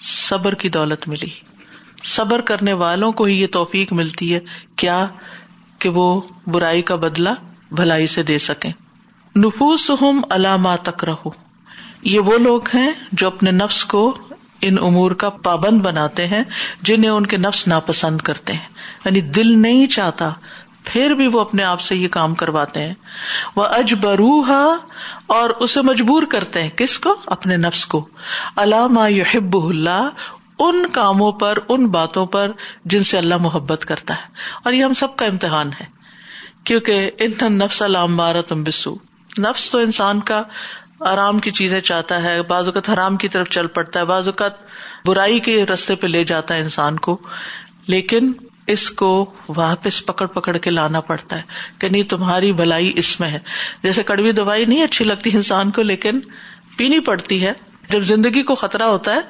صبر 0.00 0.54
کی 0.54 0.68
دولت 0.68 1.08
ملی۔ 1.08 1.28
صبر 2.04 2.40
کرنے 2.40 2.72
والوں 2.72 3.12
کو 3.12 3.24
ہی 3.24 3.42
یہ 3.42 3.46
توفیق 3.46 3.92
ملتی 3.92 4.34
ہے، 4.34 4.40
کیا 4.76 5.06
کہ 5.78 5.88
وہ 5.88 6.20
برائی 6.46 6.82
کا 6.82 6.94
بدلا 6.94 7.34
بھلائی 7.70 8.06
سے 8.06 8.22
دے 8.22 8.38
سکیں۔ 8.38 8.72
نفوس 9.36 9.90
ہم 10.00 10.20
علامہ 10.30 10.68
تک 10.82 11.04
رہو 11.04 11.30
یہ 12.02 12.20
وہ 12.20 12.38
لوگ 12.38 12.60
ہیں 12.74 12.92
جو 13.12 13.26
اپنے 13.26 13.50
نفس 13.50 13.84
کو 13.84 14.18
ان 14.60 14.76
امور 14.80 15.10
کا 15.10 15.30
پابند 15.30 15.80
بناتے 15.80 16.26
ہیں، 16.26 16.42
جنہیں 16.82 17.10
ان 17.10 17.26
کے 17.26 17.36
نفس 17.36 17.68
ناپسند 17.68 18.20
کرتے 18.20 18.52
ہیں۔ 18.52 18.68
یعنی 19.04 19.20
دل 19.20 19.58
نہیں 19.62 19.86
چاہتا 19.86 20.30
پھر 20.92 21.10
بھی 21.10 21.26
وہ 21.26 21.40
اپنے 21.40 21.64
آپ 21.64 21.80
سے 21.80 21.96
یہ 21.96 22.08
کام 22.08 22.34
کرواتے 22.34 22.82
ہیں۔ 22.82 22.94
وہ 23.56 23.64
اجبروہا 23.64 24.76
اور 25.26 25.50
اسے 25.50 25.82
مجبور 25.82 26.22
کرتے 26.22 26.62
ہیں۔ 26.62 26.70
کس 26.70 26.98
کو؟ 26.98 27.14
اپنے 27.26 27.56
نفس 27.56 27.86
کو۔ 27.86 28.08
علامہ 28.56 29.10
یحب 29.10 29.66
اللہ 29.66 30.08
ان 30.58 30.88
کاموں 30.88 31.32
پر، 31.32 31.58
ان 31.68 31.86
باتوں 31.86 32.26
پر 32.26 32.50
جن 32.84 33.02
سے 33.02 33.18
اللہ 33.18 33.34
محبت 33.36 33.84
کرتا 33.84 34.14
ہے۔ 34.14 34.22
اور 34.64 34.72
یہ 34.72 34.84
ہم 34.84 34.94
سب 34.94 35.16
کا 35.16 35.26
امتحان 35.26 35.70
ہے۔ 35.80 35.86
کیونکہ 36.64 37.10
ان 37.18 37.52
نفس 37.52 37.82
علام 37.82 38.16
بارہ 38.16 38.42
تم 38.42 38.64
بسو 38.64 38.94
نفس 39.38 39.70
تو 39.70 39.78
انسان 39.78 40.20
کا 40.20 40.42
آرام 41.00 41.38
کی 41.38 41.50
چیزیں 41.50 41.80
چاہتا 41.80 42.22
ہے، 42.22 42.42
بعض 42.42 42.68
اوقات 42.68 42.90
حرام 42.90 43.16
کی 43.16 43.28
طرف 43.28 43.48
چل 43.48 43.66
پڑتا 43.66 44.00
ہے، 44.00 44.04
بعض 44.04 44.28
اوقات 44.28 44.52
برائی 45.06 45.40
کے 45.40 45.66
رستے 45.66 45.94
پہ 45.94 46.06
لے 46.06 46.24
جاتا 46.24 46.54
ہے 46.54 46.60
انسان 46.60 46.98
کو۔ 46.98 47.18
لیکن 47.86 48.32
اس 48.68 48.90
کو 48.90 49.32
واپس 49.56 50.06
پکڑ 50.06 50.26
پکڑ 50.26 50.56
کے 50.56 50.70
لانا 50.70 51.00
پڑتا 51.00 51.36
ہے 51.36 51.42
کہ 51.78 51.88
نہیں، 51.88 52.02
تمہاری 52.02 52.52
بھلائی 52.52 52.92
اس 52.96 53.20
میں 53.20 53.28
ہے۔ 53.28 53.38
جیسے 53.82 54.02
کڑوی 54.02 54.32
دوائی 54.32 54.64
نہیں 54.64 54.82
اچھی 54.82 55.04
لگتی 55.04 55.30
انسان 55.32 55.70
کو، 55.70 55.82
لیکن 55.82 56.20
پینی 56.76 57.00
پڑتی 57.00 57.46
ہے۔ 57.46 57.52
جب 57.90 58.00
زندگی 58.00 58.42
کو 58.42 58.54
خطرہ 58.54 58.82
ہوتا 58.82 59.14
ہے 59.14 59.20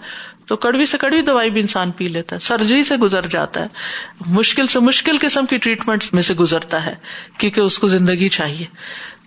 تو 0.46 0.56
کڑوی 0.56 0.86
سے 0.86 0.98
کڑوی 0.98 1.22
دوائی 1.22 1.50
بھی 1.50 1.60
انسان 1.60 1.90
پی 1.90 2.08
لیتا 2.08 2.36
ہے۔ 2.36 2.40
سرجری 2.40 2.82
سے 2.82 2.96
گزر 2.96 3.26
جاتا 3.26 3.62
ہے۔ 3.62 3.66
مشکل 4.26 4.66
سے 4.66 4.80
مشکل 4.80 5.16
قسم 5.20 5.46
کی 5.46 5.56
ٹریٹمنٹ 5.56 6.04
میں 6.12 6.22
سے 6.22 6.34
گزرتا 6.34 6.86
ہے 6.86 6.94
کیونکہ 7.38 7.60
اس 7.60 7.78
کو 7.78 7.86
زندگی 7.86 8.28
چاہیے۔ 8.28 8.66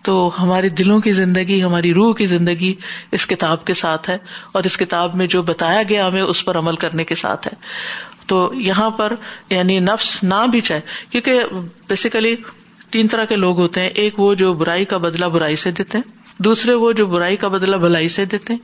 تو 0.04 0.32
ہمارے 0.40 0.70
دلوں 0.70 1.00
کی 1.00 1.12
زندگی، 1.12 1.64
ہماری 1.64 1.94
روح 1.94 2.16
کی 2.16 2.26
زندگی 2.26 2.76
اس 3.12 3.28
کتاب 3.28 3.66
کے 3.66 3.74
ساتھ 3.74 4.10
ہے 4.10 4.18
اور 4.52 4.64
اس 4.64 4.78
کتاب 4.78 5.16
میں 5.16 5.28
جو 5.28 5.42
بتایا 5.42 5.84
گیا 5.90 6.08
ہمیں، 6.08 6.22
اس 6.22 6.46
پر 6.46 6.58
عمل 6.58 6.76
کرنے 6.76 7.04
کے 7.04 7.16
ساتھ 7.16 7.48
ہے۔ 7.48 7.54
تو 8.32 8.52
یہاں 8.54 8.90
پر 8.90 9.16
یعنی 9.50 9.80
نفس 9.80 10.24
نہ 10.24 10.48
بھی 10.52 10.62
چاہے، 10.62 10.82
کیونکہ 11.10 11.44
بیسیکلی 11.88 12.36
تین 12.90 13.08
طرح 13.08 13.26
کے 13.26 13.36
لوگ 13.36 13.60
ہوتے 13.60 13.82
ہیں، 13.82 13.90
ایک 13.90 14.20
وہ 14.20 14.34
جو 14.34 14.54
برائی 14.54 14.86
کا 14.86 14.98
بدلا 14.98 15.28
برائی 15.28 15.56
سے 15.56 15.72
دیتے 15.72 15.98
ہیں، 15.98 16.12
دوسرے 16.38 16.74
وہ 16.74 16.92
جو 16.92 17.06
برائی 17.06 17.36
کا 17.36 17.48
بدلا 17.48 17.78
بھلائی 17.78 18.08
سے 18.08 18.26
دیتے 18.26 18.54
ہیں، 18.54 18.60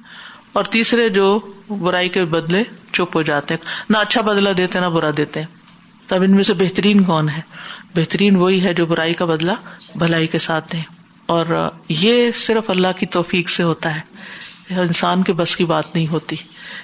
اور 0.53 0.63
تیسرے 0.63 1.09
جو 1.09 1.39
برائی 1.69 2.09
کے 2.09 2.25
بدلے 2.25 2.63
چپ 2.93 3.15
ہو 3.15 3.21
جاتے 3.21 3.53
ہیں۔ 3.53 3.65
نہ 3.89 3.97
اچھا 3.97 4.21
بدلا 4.21 4.49
دیتے 4.57 4.79
نہ 4.79 4.85
برا 4.85 5.09
دیتے 5.17 5.39
ہیں۔ 5.39 5.47
تب 6.07 6.21
ان 6.21 6.35
میں 6.35 6.43
سے 6.43 6.53
بہترین 6.53 7.03
کون 7.03 7.29
ہے؟ 7.29 7.41
بہترین 7.95 8.35
وہی 8.35 8.63
ہے 8.63 8.73
جو 8.73 8.85
برائی 8.85 9.13
کا 9.13 9.25
بدلا 9.25 9.53
بھلائی 9.95 10.27
کے 10.27 10.37
ساتھ 10.37 10.71
دیں۔ 10.71 10.81
اور 11.25 11.69
یہ 11.89 12.31
صرف 12.31 12.69
اللہ 12.69 12.87
کی 12.99 13.05
توفیق 13.05 13.49
سے 13.49 13.63
ہوتا 13.63 13.95
ہے۔ 13.95 14.01
انسان 14.69 15.23
کے 15.23 15.33
بس 15.33 15.55
کی 15.55 15.65
بات 15.65 15.95
نہیں 15.95 16.07
ہوتی 16.07 16.35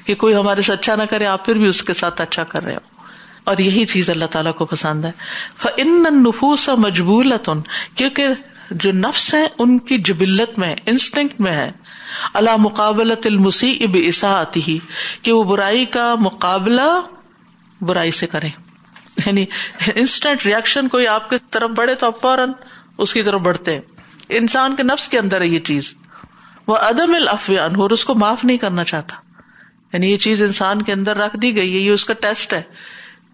کہ 0.06 0.16
کوئی 0.16 0.36
ہمارے 0.36 0.62
سے 0.62 0.74
اچھا 0.74 0.96
نہ 0.96 1.04
کرے، 1.04 1.26
آپ 1.26 1.46
پھر 1.46 1.56
بھی 1.56 1.68
اس 1.68 1.84
کے 1.84 1.94
ساتھ 1.94 2.22
اچھا 2.22 2.44
کر 2.44 2.64
رہے 2.64 2.74
ہو۔ 2.74 2.94
اور 3.44 3.58
یہی 3.58 3.86
چیز 3.86 4.10
اللہ 4.10 4.26
تعالیٰ 4.26 4.54
کو 4.54 4.66
پسند 4.66 5.06
ہے۔ 5.06 5.12
فن 5.58 6.04
نفوس 6.24 6.70
مجبول 6.70 7.34
کیونکہ 7.96 8.28
جو 8.72 8.92
نفس 8.92 9.34
ہے 9.34 9.48
ان 9.60 9.80
کی 9.80 9.98
جبلت 9.98 10.60
میں 10.60 10.76
انسٹنکٹ 10.86 11.42
میں 11.42 11.52
ہے۔ 11.52 11.72
اللہ 12.34 12.56
مقابلت 12.58 13.28
المسی 13.28 13.78
اب 13.82 13.98
عصا 14.10 14.40
آتی 14.40 14.62
ہی 14.68 14.80
کہ 15.22 15.32
وہ 15.32 15.44
برائی 15.44 15.86
کا 15.86 16.16
مقابلہ 16.16 17.02
برائی 17.82 18.12
سے 18.12 18.28
کرے 18.28 18.50
یعنی 19.26 19.46
انسٹنٹ 19.96 20.46
ریئیکشن 20.46 20.88
کوئی 20.88 21.08
آپ 21.08 21.30
کی 21.30 21.36
طرف 21.52 21.70
بڑھے 21.70 21.96
تو 21.96 22.08
آپ 22.08 22.22
فوراً 22.22 22.52
اس 22.98 23.14
کی 23.14 23.24
طرف 23.24 23.42
بڑھتے 23.42 23.74
ہیں۔ 23.74 23.82
انسان 24.30 24.76
کے 24.76 24.84
نفس 24.84 25.08
کے 25.08 25.20
اندر 25.20 25.42
ہے 25.42 25.48
یہ 25.48 25.60
چیز۔ 25.60 25.94
وہ 26.68 26.76
عدم 26.76 27.16
الافیان 27.16 27.76
اور 27.76 27.90
اس 27.90 28.06
کو 28.06 28.16
معاف 28.16 28.46
نہیں 28.46 28.58
کرنا 28.58 28.84
چاہتا۔ 28.84 29.16
یعنی 29.94 30.12
یہ 30.12 30.18
چیز 30.18 30.42
انسان 30.42 30.82
کے 30.82 30.94
اندر 30.94 31.18
رکھ 31.18 31.38
دی 31.38 31.56
گئی 31.56 31.74
ہے، 31.74 31.80
یہ 31.80 31.92
اس 31.92 32.06
کا 32.06 32.14
ٹیسٹ 32.14 32.54
ہے 32.54 32.62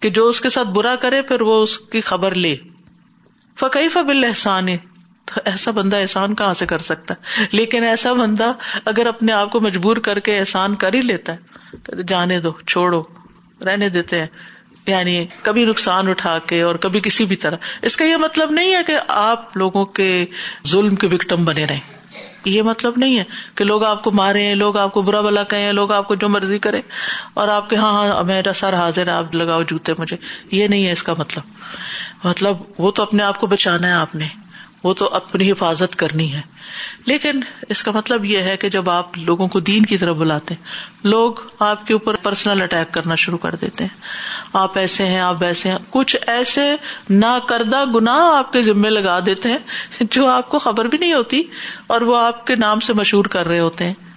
کہ 0.00 0.10
جو 0.10 0.26
اس 0.26 0.40
کے 0.40 0.48
ساتھ 0.48 0.68
برا 0.68 0.96
کرے، 0.96 1.22
پھر 1.22 1.40
وہ 1.40 1.62
اس 1.62 1.78
کی 1.78 2.00
خبر 2.00 2.34
لے۔ 2.34 2.56
فقی 3.58 3.88
فبل 3.88 4.24
احسان 4.24 4.66
ایسا 5.44 5.70
بندہ 5.70 5.96
احسان 5.96 6.34
کہاں 6.34 6.54
سے 6.54 6.66
کر 6.66 6.78
سکتا 6.78 7.14
ہے؟ 7.14 7.46
لیکن 7.52 7.84
ایسا 7.84 8.12
بندہ 8.12 8.52
اگر 8.84 9.06
اپنے 9.06 9.32
آپ 9.32 9.50
کو 9.50 9.60
مجبور 9.60 9.96
کر 9.96 10.18
کے 10.18 10.38
احسان 10.38 10.74
کر 10.74 10.94
ہی 10.94 11.00
لیتا 11.00 11.32
ہے 11.32 11.38
جانے 12.02 12.40
دو، 12.40 12.52
چھوڑو، 12.66 13.02
رہنے 13.64 13.88
دیتے 13.88 14.20
ہیں۔ 14.20 14.26
یعنی 14.86 15.26
کبھی 15.42 15.64
نقصان 15.64 16.08
اٹھا 16.08 16.38
کے 16.38 16.62
اور 16.62 16.74
کبھی 16.74 17.00
کسی 17.00 17.24
بھی 17.24 17.36
طرح۔ 17.36 17.56
اس 17.82 17.96
کا 17.96 18.04
یہ 18.04 18.16
مطلب 18.16 18.50
نہیں 18.50 18.74
ہے 18.74 18.80
کہ 18.86 18.98
آپ 19.08 19.56
لوگوں 19.56 19.84
کے 19.84 20.26
ظلم 20.66 20.94
کے 20.94 21.06
وکٹم 21.06 21.44
بنے 21.44 21.64
رہے 21.64 21.99
یہ 22.44 22.62
مطلب 22.62 22.92
نہیں 22.96 23.18
ہے 23.18 23.24
کہ 23.54 23.64
لوگ 23.64 23.84
آپ 23.84 24.04
کو 24.04 24.12
مارے 24.12 24.54
لوگ 24.54 24.76
آپ 24.76 24.94
کو 24.94 25.02
برا 25.02 25.20
بلا 25.20 25.42
کہیں 25.42 25.72
لوگ 25.72 25.92
آپ 25.92 26.08
کو 26.08 26.14
جو 26.14 26.28
مرضی 26.28 26.58
کرے 26.58 26.80
اور 27.34 27.48
آپ 27.48 27.70
کے 27.70 27.76
ہاں 27.76 28.08
ہاں 28.08 28.22
میرا 28.22 28.52
سر 28.52 28.74
حاضر 28.74 29.06
ہے 29.06 29.12
آپ 29.12 29.34
لگاؤ 29.34 29.62
جوتے 29.62 29.92
مجھے۔ 29.98 30.16
یہ 30.50 30.68
نہیں 30.68 30.86
ہے 30.86 30.92
اس 30.92 31.02
کا 31.02 31.14
مطلب۔ 31.18 31.42
مطلب 32.24 32.56
وہ 32.78 32.90
تو 32.90 33.02
اپنے 33.02 33.22
آپ 33.22 33.40
کو 33.40 33.46
بچانا 33.46 33.86
ہے 33.88 33.92
آپ 33.92 34.14
نے۔ 34.14 34.26
وہ 34.84 34.94
تو 34.94 35.08
اپنی 35.12 35.52
حفاظت 35.52 35.96
کرنی 35.96 36.34
ہے۔ 36.34 36.40
لیکن 37.06 37.30
اس 37.68 37.82
کا 37.82 37.90
مطلب 37.90 38.24
یہ 38.24 38.38
ہے 38.38 38.56
کہ 38.56 38.68
جب 38.68 38.90
آپ 38.90 39.18
لوگوں 39.18 39.48
کو 39.48 39.60
دین 39.60 39.86
کی 39.86 39.98
طرف 39.98 40.16
بلاتے 40.16 40.54
ہیں، 40.54 40.62
لوگ 41.06 41.34
آپ 41.58 41.86
کے 41.86 41.92
اوپر 41.92 42.14
پرسنل 42.14 42.62
اٹیک 42.62 42.94
کرنا 42.94 43.14
شروع 43.14 43.38
کر 43.38 43.54
دیتے 43.54 43.84
ہیں۔ 43.84 44.00
آپ 44.52 44.78
ایسے 44.78 45.04
ہیں، 45.04 45.20
آپ 45.20 45.36
ویسے 45.40 45.70
ہیں۔ 45.70 45.78
کچھ 45.90 46.16
ایسے 46.26 46.76
نا 47.10 47.38
کردہ 47.48 47.84
گنا 47.94 48.38
آپ 48.38 48.52
کے 48.52 48.62
ذمے 48.62 48.90
لگا 48.90 49.18
دیتے 49.26 49.48
ہیں 49.48 49.58
جو 50.10 50.26
آپ 50.26 50.48
کو 50.48 50.58
خبر 50.58 50.84
بھی 50.84 50.98
نہیں 50.98 51.12
ہوتی 51.12 51.42
اور 51.86 52.00
وہ 52.00 52.16
آپ 52.16 52.46
کے 52.46 52.56
نام 52.56 52.80
سے 52.80 52.92
مشہور 52.92 53.24
کر 53.24 53.46
رہے 53.46 53.60
ہوتے 53.60 53.84
ہیں۔ 53.84 54.09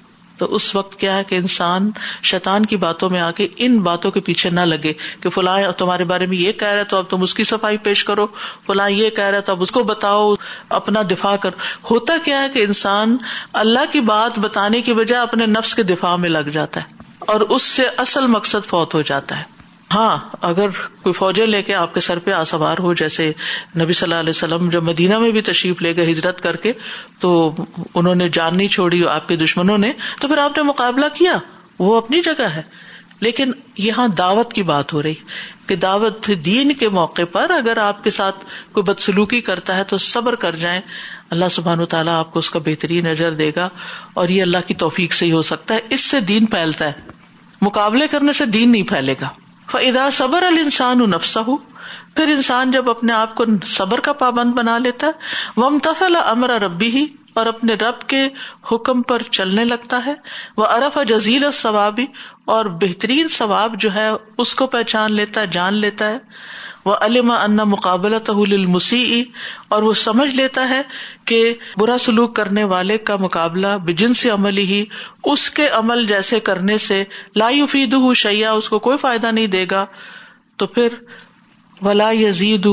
تو 0.43 0.55
اس 0.55 0.75
وقت 0.75 0.99
کیا 0.99 1.17
ہے 1.17 1.23
کہ 1.23 1.35
انسان 1.35 1.91
شیطان 2.23 2.65
کی 2.65 2.77
باتوں 2.77 3.09
میں 3.09 3.21
آ 3.21 3.31
کے 3.31 3.47
ان 3.57 3.79
باتوں 3.79 4.11
کے 4.11 4.19
پیچھے 4.19 4.49
نہ 4.49 4.61
لگے 4.61 4.93
کہ 5.19 5.29
فلاں 5.29 5.71
تمہارے 5.71 6.03
بارے 6.03 6.25
میں 6.25 6.37
یہ 6.37 6.51
کہہ 6.51 6.67
رہے 6.67 6.83
تو 6.83 6.97
اب 6.97 7.05
تم 7.09 7.21
اس 7.21 7.33
کی 7.33 7.43
صفائی 7.43 7.77
پیش 7.77 8.03
کرو، 8.03 8.27
فلاں 8.67 8.89
یہ 8.89 9.09
کہہ 9.09 9.23
رہے 9.23 9.41
تو 9.41 9.51
اب 9.51 9.61
اس 9.61 9.71
کو 9.71 9.83
بتاؤ، 9.83 10.33
اپنا 10.69 11.01
دفاع 11.01 11.35
کر۔ 11.35 11.49
ہوتا 11.91 12.13
کیا 12.23 12.43
ہے 12.43 12.49
کہ 12.49 12.59
انسان 12.59 13.17
اللہ 13.53 13.91
کی 13.91 14.01
بات 14.01 14.39
بتانے 14.39 14.81
کی 14.81 14.93
بجائے 14.93 15.21
اپنے 15.21 15.45
نفس 15.45 15.75
کے 15.75 15.83
دفاع 15.83 16.15
میں 16.15 16.29
لگ 16.29 16.49
جاتا 16.53 16.79
ہے 16.79 16.85
اور 17.19 17.41
اس 17.41 17.63
سے 17.63 17.83
اصل 17.97 18.27
مقصد 18.27 18.67
فوت 18.67 18.93
ہو 18.93 19.01
جاتا 19.01 19.39
ہے۔ 19.39 19.43
ہاں 19.93 20.17
اگر 20.41 20.69
کوئی 20.69 21.13
فوجیں 21.13 21.45
لے 21.45 21.63
کے 21.63 21.75
آپ 21.75 21.93
کے 21.93 21.99
سر 21.99 22.19
پہ 22.19 22.31
آسوار 22.31 22.77
ہو، 22.79 22.93
جیسے 22.93 23.33
نبی 23.79 23.93
صلی 23.93 24.05
اللہ 24.05 24.19
علیہ 24.19 24.29
وسلم 24.29 24.69
جب 24.69 24.83
مدینہ 24.83 25.19
میں 25.19 25.31
بھی 25.31 25.41
تشریف 25.41 25.81
لے 25.81 25.95
گئے 25.95 26.11
ہجرت 26.11 26.41
کر 26.41 26.55
کے، 26.55 26.73
تو 27.19 27.55
انہوں 27.95 28.15
نے 28.15 28.29
جان 28.29 28.57
نہیں 28.57 28.67
چھوڑی، 28.67 29.07
آپ 29.07 29.27
کے 29.27 29.35
دشمنوں 29.35 29.77
نے، 29.77 29.93
تو 30.19 30.27
پھر 30.27 30.37
آپ 30.37 30.57
نے 30.57 30.63
مقابلہ 30.63 31.05
کیا۔ 31.13 31.33
وہ 31.79 31.97
اپنی 31.97 32.21
جگہ 32.21 32.43
ہے۔ 32.43 32.61
لیکن 33.19 33.51
یہاں 33.77 34.07
دعوت 34.07 34.53
کی 34.53 34.63
بات 34.63 34.93
ہو 34.93 35.03
رہی، 35.03 35.13
کہ 35.67 35.75
دعوت 35.75 36.27
دین 36.45 36.73
کے 36.73 36.89
موقع 36.89 37.21
پر 37.31 37.49
اگر 37.49 37.77
آپ 37.77 38.03
کے 38.03 38.09
ساتھ 38.09 38.45
کوئی 38.71 38.83
بدسلوکی 38.83 39.41
کرتا 39.41 39.77
ہے، 39.77 39.83
تو 39.83 39.97
صبر 39.97 40.35
کر 40.35 40.55
جائیں۔ 40.55 40.81
اللہ 41.29 41.45
سبحان 41.51 41.79
و 41.79 41.85
تعالیٰ 41.85 42.19
آپ 42.19 42.33
کو 42.33 42.39
اس 42.39 42.51
کا 42.51 42.59
بہترین 42.59 43.05
نظر 43.05 43.33
دے 43.33 43.51
گا، 43.55 43.69
اور 44.13 44.29
یہ 44.29 44.41
اللہ 44.41 44.57
کی 44.67 44.73
توفیق 44.73 45.13
سے 45.13 45.25
ہی 45.25 45.31
ہو 45.31 45.41
سکتا 45.41 45.75
ہے۔ 45.75 45.79
اس 45.89 46.01
سے 46.01 46.19
دین 46.19 46.45
پھیلتا 46.45 46.85
ہے۔ 46.85 46.91
مقابلے 47.61 48.07
کرنے 48.07 48.33
سے 48.33 48.45
دین 48.45 48.71
نہیں 48.71 48.83
پھیلے 48.83 49.15
گا۔ 49.21 49.27
فدا 49.67 50.09
صبر 50.09 50.43
السان 50.43 51.09
نفسا 51.09 51.41
ہو 51.47 51.57
پھر 52.15 52.27
انسان 52.27 52.71
جب 52.71 52.89
اپنے 52.89 53.13
آپ 53.13 53.35
کو 53.35 53.45
صبر 53.65 53.99
کا 53.99 54.13
پابند 54.13 54.53
بنا 54.53 54.77
لیتا 54.77 55.07
ہے 55.07 55.11
وہ 55.55 55.69
متصل 55.69 56.15
امر 56.25 56.49
ربی 56.61 56.87
ہی 56.87 57.05
اور 57.33 57.45
اپنے 57.45 57.73
رب 57.73 58.07
کے 58.07 58.27
حکم 58.71 59.01
پر 59.01 59.21
چلنے 59.21 59.65
لگتا 59.65 59.99
ہے۔ 60.05 60.13
وہ 60.57 60.65
ارف 60.65 60.97
جزیل 61.07 61.51
ثوابی 61.53 62.05
اور 62.45 62.65
بہترین 62.65 63.27
ثواب 63.27 63.79
جو 63.79 63.93
ہے 63.93 64.07
اس 64.37 64.55
کو 64.55 64.67
پہچان 64.67 65.13
لیتا 65.13 65.41
ہے، 65.41 65.47
جان 65.47 65.73
لیتا 65.73 66.09
ہے۔ 66.09 66.17
وہ 66.85 66.95
علم 67.01 67.31
ان 67.31 67.55
مقابلہ 67.55 68.15
المسی 68.27 69.23
اور 69.67 69.83
وہ 69.83 69.93
سمجھ 69.93 70.35
لیتا 70.35 70.69
ہے 70.69 70.81
کہ 71.25 71.53
برا 71.77 71.97
سلوک 71.97 72.35
کرنے 72.35 72.63
والے 72.63 72.97
کا 72.97 73.15
مقابلہ 73.15 73.67
بجن 73.85 74.13
سے 74.13 74.29
عمل 74.29 74.57
ہی، 74.57 74.85
اس 75.23 75.49
کے 75.49 75.67
عمل 75.67 76.05
جیسے 76.05 76.39
کرنے 76.39 76.77
سے 76.77 77.03
لا 77.35 77.49
فید 77.69 77.95
شیا 78.15 78.51
اس 78.51 78.69
کو 78.69 78.79
کوئی 78.79 78.97
فائدہ 78.97 79.31
نہیں 79.31 79.47
دے 79.47 79.65
گا۔ 79.71 79.85
تو 80.57 80.67
پھر 80.67 80.87
ولا 81.81 82.11
یزید 82.11 82.67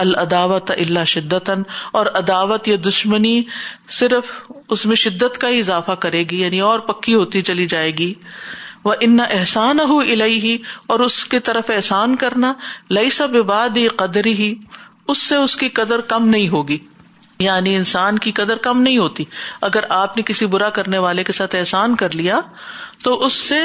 العداوت 0.00 0.70
اللہ 0.70 1.04
شدت 1.04 1.50
اور 1.92 2.06
عداوت 2.06 2.68
یا 2.68 2.76
دشمنی 2.88 3.42
صرف 3.88 4.50
اس 4.68 4.86
میں 4.86 4.96
شدت 4.96 5.38
کا 5.38 5.48
ہی 5.48 5.58
اضافہ 5.58 5.92
کرے 5.92 6.22
گی 6.22 6.42
یعنی 6.42 6.60
اور 6.60 6.80
پکی 6.80 7.14
ہوتی 7.14 7.42
چلی 7.42 7.66
جائے 7.66 7.90
گی۔ 7.90 8.14
وہ 8.84 8.94
ان 9.00 9.18
احسان 9.30 9.80
ہو 9.80 9.98
ہی 9.98 10.58
اور 10.86 11.00
اس 11.00 11.24
کی 11.24 11.38
طرف 11.38 11.70
احسان 11.70 12.16
کرنا 12.16 12.52
لئی 12.90 13.10
سب 13.10 13.28
عباد 13.34 13.78
قدر 13.96 14.26
ہی 14.26 14.54
اس 15.08 15.18
سے 15.18 15.36
اس 15.36 15.56
کی 15.56 15.68
قدر 15.68 16.00
کم 16.00 16.28
نہیں 16.28 16.48
ہوگی۔ 16.48 16.78
یعنی 17.38 17.76
انسان 17.76 18.18
کی 18.18 18.32
قدر 18.32 18.56
کم 18.56 18.82
نہیں 18.82 18.98
ہوتی۔ 18.98 19.24
اگر 19.60 19.80
آپ 19.88 20.16
نے 20.16 20.22
کسی 20.22 20.46
برا 20.46 20.70
کرنے 20.70 20.98
والے 20.98 21.24
کے 21.24 21.32
ساتھ 21.32 21.56
احسان 21.56 21.96
کر 21.96 22.14
لیا، 22.14 22.40
تو 23.02 23.24
اس 23.24 23.32
سے 23.32 23.58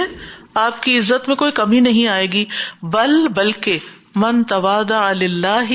آپ 0.54 0.84
کی 0.84 0.98
عزت 0.98 1.28
میں 1.28 1.36
کوئی 1.36 1.52
کمی 1.52 1.80
نہیں 1.80 2.08
آئے 2.08 2.32
گی۔ 2.32 2.46
بل، 2.82 3.28
بلکہ 3.28 3.78
من 4.16 4.44
تواد 4.44 4.92
اللہ 4.92 5.72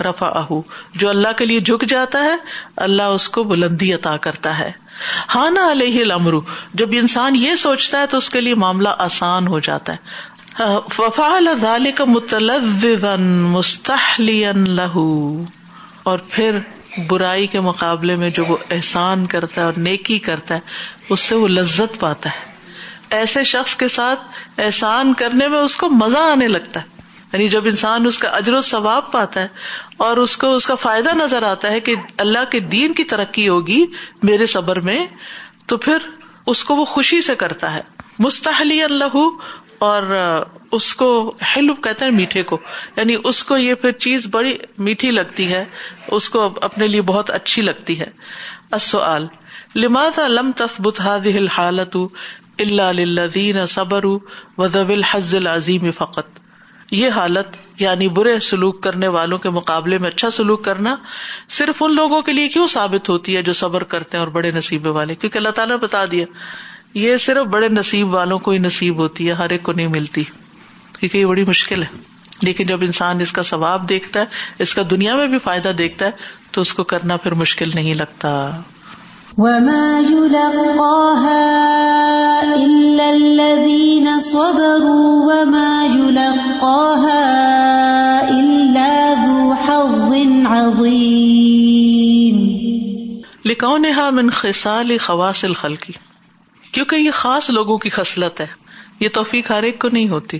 ہی 0.00 0.04
رفا 0.04 0.54
جو 0.94 1.08
اللہ 1.08 1.28
کے 1.36 1.44
لیے 1.44 1.60
جھک 1.60 1.88
جاتا 1.88 2.24
ہے، 2.24 2.34
اللہ 2.76 3.02
اس 3.02 3.28
کو 3.28 3.44
بلندی 3.44 3.92
عطا 3.92 4.16
کرتا 4.16 4.58
ہے۔ 4.58 4.72
ہاں 5.34 5.50
علیہ 5.70 6.00
الامر، 6.00 6.32
جب 6.74 6.88
انسان 6.92 7.36
یہ 7.36 7.54
سوچتا 7.54 8.00
ہے 8.00 8.06
تو 8.06 8.16
اس 8.16 8.30
کے 8.30 8.40
لیے 8.40 8.54
معاملہ 8.54 8.88
آسان 8.98 9.46
ہو 9.46 9.58
جاتا 9.58 9.92
ہے۔ 9.92 9.96
وفال 10.98 11.48
کا 11.94 12.04
لہو۔ 14.66 15.44
اور 16.02 16.18
پھر 16.30 16.58
برائی 17.08 17.46
کے 17.46 17.60
مقابلے 17.60 18.16
میں 18.16 18.30
جو 18.30 18.44
وہ 18.48 18.56
احسان 18.70 19.26
کرتا 19.26 19.60
ہے 19.60 19.66
اور 19.66 19.72
نیکی 19.76 20.18
کرتا 20.18 20.54
ہے، 20.54 20.60
اس 21.08 21.20
سے 21.20 21.34
وہ 21.34 21.48
لذت 21.48 22.00
پاتا 22.00 22.30
ہے۔ 22.30 22.52
ایسے 23.10 23.44
شخص 23.44 23.76
کے 23.76 23.88
ساتھ 23.88 24.20
احسان 24.58 25.14
کرنے 25.14 25.48
میں 25.48 25.58
اس 25.58 25.76
کو 25.76 25.90
مزہ 25.90 26.18
آنے 26.18 26.48
لگتا 26.48 26.80
ہے۔ 26.82 26.93
یعنی 27.34 27.48
جب 27.48 27.62
انسان 27.64 28.06
اس 28.06 28.18
کا 28.18 28.28
اجر 28.28 28.54
و 28.54 28.60
ثواب 28.60 29.12
پاتا 29.12 29.40
ہے 29.40 29.48
اور 29.96 30.16
اس 30.16 30.36
کو 30.36 30.54
اس 30.54 30.66
کا 30.66 30.74
فائدہ 30.74 31.10
نظر 31.14 31.42
آتا 31.42 31.70
ہے 31.70 31.80
کہ 31.80 31.94
اللہ 32.18 32.38
کے 32.50 32.60
دین 32.60 32.94
کی 32.94 33.04
ترقی 33.04 33.48
ہوگی 33.48 33.84
میرے 34.22 34.46
صبر 34.46 34.80
میں، 34.80 35.06
تو 35.66 35.76
پھر 35.76 35.98
اس 36.46 36.64
کو 36.64 36.76
وہ 36.76 36.84
خوشی 36.84 37.20
سے 37.20 37.34
کرتا 37.34 37.74
ہے۔ 37.74 37.80
مستحلی 38.18 38.82
اللہ 38.82 39.18
اور 39.78 40.02
اس 40.72 40.94
کو 40.94 41.34
ہیلپ 41.56 41.82
کہتے 41.82 42.04
ہیں 42.04 42.12
میٹھے 42.12 42.42
کو۔ 42.42 42.58
یعنی 42.96 43.16
اس 43.24 43.44
کو 43.44 43.56
یہ 43.56 43.74
پھر 43.74 43.92
چیز 43.92 44.26
بڑی 44.30 44.58
میٹھی 44.78 45.10
لگتی 45.10 45.52
ہے، 45.52 45.64
اس 46.08 46.30
کو 46.30 46.54
اپنے 46.62 46.86
لیے 46.86 47.02
بہت 47.02 47.30
اچھی 47.30 47.62
لگتی 47.62 48.00
ہے۔ 48.00 48.06
لماذا 49.74 50.28
لم 50.28 50.50
تثبت 50.56 51.00
هذه 51.00 51.36
الحالة 51.36 52.06
الا 52.58 52.92
للذين 52.92 53.66
صبروا 53.66 54.18
وذوي 54.58 54.94
الحظ 54.94 55.34
العظيم 55.34 55.90
فقط؟ 55.90 56.43
یہ 56.90 57.08
حالت 57.08 57.56
یعنی 57.80 58.08
برے 58.08 58.40
سلوک 58.40 58.82
کرنے 58.82 59.08
والوں 59.08 59.38
کے 59.38 59.50
مقابلے 59.50 59.98
میں 59.98 60.08
اچھا 60.08 60.30
سلوک 60.30 60.64
کرنا 60.64 60.96
صرف 61.48 61.82
ان 61.82 61.94
لوگوں 61.94 62.22
کے 62.22 62.32
لیے 62.32 62.48
کیوں 62.48 62.66
ثابت 62.66 63.08
ہوتی 63.08 63.36
ہے 63.36 63.42
جو 63.42 63.52
صبر 63.52 63.84
کرتے 63.84 64.16
ہیں 64.16 64.24
اور 64.24 64.32
بڑے 64.32 64.50
نصیبے 64.50 64.90
والے؟ 64.90 65.14
کیونکہ 65.14 65.38
اللہ 65.38 65.48
تعالیٰ 65.48 65.76
نے 65.76 65.82
بتا 65.82 66.04
دیا، 66.04 66.26
یہ 66.94 67.16
صرف 67.16 67.46
بڑے 67.46 67.68
نصیب 67.68 68.14
والوں 68.14 68.38
کو 68.38 68.50
ہی 68.50 68.58
نصیب 68.58 68.96
ہوتی 68.96 69.28
ہے، 69.28 69.32
ہر 69.32 69.50
ایک 69.50 69.62
کو 69.62 69.72
نہیں 69.72 69.86
ملتی۔ 69.86 70.24
کیونکہ 70.98 71.18
یہ 71.18 71.26
بڑی 71.26 71.44
مشکل 71.44 71.82
ہے۔ 71.82 71.88
لیکن 72.42 72.66
جب 72.66 72.80
انسان 72.82 73.20
اس 73.20 73.32
کا 73.32 73.42
ثواب 73.42 73.88
دیکھتا 73.88 74.20
ہے، 74.20 74.24
اس 74.58 74.74
کا 74.74 74.82
دنیا 74.90 75.16
میں 75.16 75.26
بھی 75.26 75.38
فائدہ 75.38 75.68
دیکھتا 75.68 76.06
ہے، 76.06 76.10
تو 76.50 76.60
اس 76.60 76.74
کو 76.74 76.84
کرنا 76.84 77.16
پھر 77.16 77.32
مشکل 77.32 77.70
نہیں 77.74 77.94
لگتا۔ 77.94 78.60
وما 79.38 80.00
يلقاها 80.10 81.32
إلا 82.54 83.08
الذين 83.08 84.20
صبروا 84.20 85.32
وما 85.32 85.86
يلقاها 85.94 87.18
إلا 88.28 89.14
ذو 89.26 89.52
حظ 89.52 90.12
عظيم 90.46 92.36
لكونها 93.44 94.10
من 94.10 94.30
خصال 94.30 94.98
خواص 94.98 95.44
الخلق 95.44 95.90
کیونکہ 96.72 96.96
یہ 96.96 97.10
خاص 97.10 97.50
لوگوں 97.50 97.76
کی 97.76 97.88
خصلت 97.88 98.40
ہے، 98.40 98.46
یہ 99.00 99.08
توفیق 99.08 99.50
ہر 99.50 99.62
ایک 99.62 99.80
کو 99.80 99.88
نہیں 99.88 100.08
ہوتی۔ 100.08 100.38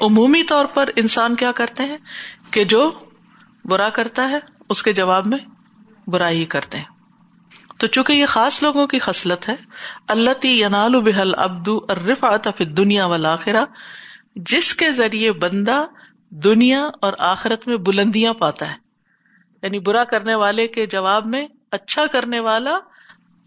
عمومی 0.00 0.42
طور 0.42 0.64
پر 0.64 0.90
انسان 0.96 1.34
کیا 1.34 1.52
کرتے 1.52 1.82
ہیں؟ 1.82 1.98
کہ 2.50 2.64
جو 2.64 2.90
برا 3.64 3.88
کرتا 3.88 4.30
ہے، 4.30 4.38
اس 4.68 4.82
کے 4.82 4.92
جواب 4.92 5.26
میں 5.26 5.38
برائی 6.06 6.44
کرتے 6.44 6.78
ہیں۔ 6.78 6.93
تو 7.78 7.86
چونکہ 7.86 8.12
یہ 8.12 8.26
خاص 8.26 8.62
لوگوں 8.62 8.86
کی 8.86 8.98
خصلت 8.98 9.48
ہے 9.48 9.54
اللہ 10.08 10.30
تی 10.30 10.60
ینال 10.60 11.02
بحل 11.02 11.34
ابدو 11.38 11.80
ارف 11.88 12.24
آتف 12.24 12.58
دنیا 12.58 13.06
والا 13.06 13.36
جس 14.36 14.74
کے 14.74 14.92
ذریعے 14.92 15.32
بندہ 15.32 15.84
دنیا 16.30 16.82
اور 17.00 17.12
آخرت 17.18 17.68
میں 17.68 17.76
بلندیاں 17.76 18.34
پاتا 18.34 18.68
ہے۔ 18.68 18.74
یعنی 19.62 19.78
برا 19.78 20.04
کرنے 20.04 20.34
والے 20.34 20.68
کے 20.68 20.86
جواب 20.86 21.26
میں 21.26 21.46
اچھا 21.70 22.06
کرنے 22.06 22.40
والا 22.40 22.78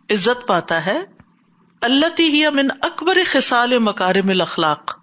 عزت 0.10 0.48
پاتا 0.48 0.86
ہے۔ 0.86 1.02
اللہ 1.82 2.10
تی 2.10 2.44
من 2.50 2.68
اکبر 2.82 3.18
خسال 3.32 3.80
مکارم 3.80 4.30
الاخلاق۔ 4.30 5.00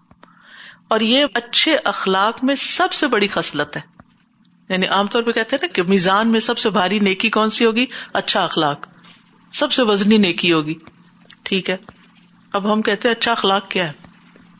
اور 0.88 1.00
یہ 1.00 1.24
اچھے 1.34 1.76
اخلاق 1.84 2.44
میں 2.44 2.54
سب 2.54 2.92
سے 2.92 3.06
بڑی 3.06 3.28
خصلت 3.28 3.76
ہے۔ 3.76 3.82
یعنی 4.68 4.86
عام 4.86 5.06
طور 5.06 5.22
پہ 5.22 5.32
کہتے 5.32 5.56
ہیں 5.56 5.68
نا 5.68 5.72
کہ 5.72 5.82
میزان 5.82 6.32
میں 6.32 6.40
سب 6.40 6.58
سے 6.58 6.70
بھاری 6.70 6.98
نیکی 6.98 7.30
کون 7.30 7.50
سی 7.50 7.64
ہوگی؟ 7.64 7.86
اچھا 8.12 8.44
اخلاق۔ 8.44 8.93
سب 9.54 9.72
سے 9.72 9.82
وزنی 9.82 10.18
نیکی 10.18 10.52
ہوگی۔ 10.52 10.74
ٹھیک 11.42 11.70
ہے۔ 11.70 11.76
اب 12.52 12.72
ہم 12.72 12.82
کہتے 12.82 13.08
اچھا 13.08 13.32
اخلاق 13.32 13.70
کیا 13.70 13.86
ہے؟ 13.86 13.92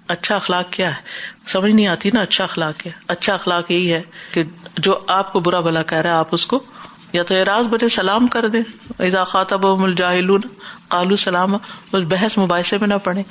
اچھا 0.09 0.37
اخلاق 0.37 0.73
کیا 0.73 0.91
ہے؟ 0.91 1.01
سمجھ 1.47 1.73
نہیں 1.73 1.87
آتی 1.87 2.11
نا 2.15 2.21
اچھا 2.21 2.45
اخلاق 2.45 2.81
کیا 2.81 2.93
اچھا 3.09 3.35
اخلاق 3.35 3.71
یہی 3.71 3.93
ہے 3.93 4.03
کہ 4.33 4.43
جو 4.79 4.99
آپ 5.07 5.33
کو 5.33 5.41
برا 5.41 5.61
بلا 5.61 5.83
کہہ 5.83 5.99
رہا 5.99 6.11
ہے، 6.11 6.15
آپ 6.15 6.29
اس 6.33 6.47
کو 6.47 6.63
یا 7.13 7.23
تو 7.23 7.35
اعراض 7.35 7.65
بنے 7.65 7.89
سلام 7.89 8.27
کر 8.27 8.49
دیں۔ 8.49 8.63
خاطب 9.27 9.83
الجاہلون 9.83 10.41
قالو 10.89 11.17
سلام 11.17 11.57
بحث 11.93 12.39
مباحثے 12.39 12.79
میں 12.79 12.89
نہ 12.89 12.95
پڑے 12.95 13.23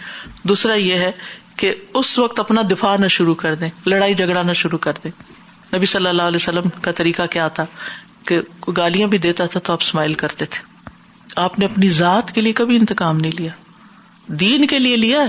دوسرا 0.44 0.74
یہ 0.74 0.96
ہے 0.96 1.12
کہ 1.56 1.76
اس 1.94 2.20
وقت 2.20 2.40
اپنا 2.40 2.62
دفاع 2.72 2.98
نہ 2.98 3.08
شروع 3.08 3.36
کر 3.36 3.56
دیں، 3.56 3.70
لڑائی 3.86 4.16
جھگڑا 4.16 4.42
نہ 4.42 4.54
شروع 4.54 4.78
کر 4.78 4.92
دیں۔ 5.04 5.12
نبی 5.76 5.86
صلی 5.86 6.08
اللہ 6.08 6.22
علیہ 6.22 6.40
وسلم 6.42 6.70
کا 6.82 6.92
طریقہ 6.92 7.24
کیا 7.32 7.48
تھا؟ 7.48 7.66
کہ 8.28 8.42
گالیاں 8.78 9.08
بھی 9.08 9.18
دیتا 9.18 9.46
تھا 9.46 9.60
تو 9.60 9.74
آپ 9.74 9.80
اسمائل 9.82 10.14
کرتے 10.14 10.46
تھے۔ 10.46 10.73
آپ 11.36 11.60
نے 11.60 11.66
اپنی 11.66 11.90
ذات 11.90 12.32
کے 12.32 12.42
لیے 12.42 12.54
کبھی 12.54 12.76
انتقام 12.76 13.18
نہیں 13.18 13.32
لیا۔ 13.32 13.52
دین 14.28 14.68
کے 14.68 14.80
لیے 14.80 14.96
لیا 14.96 15.26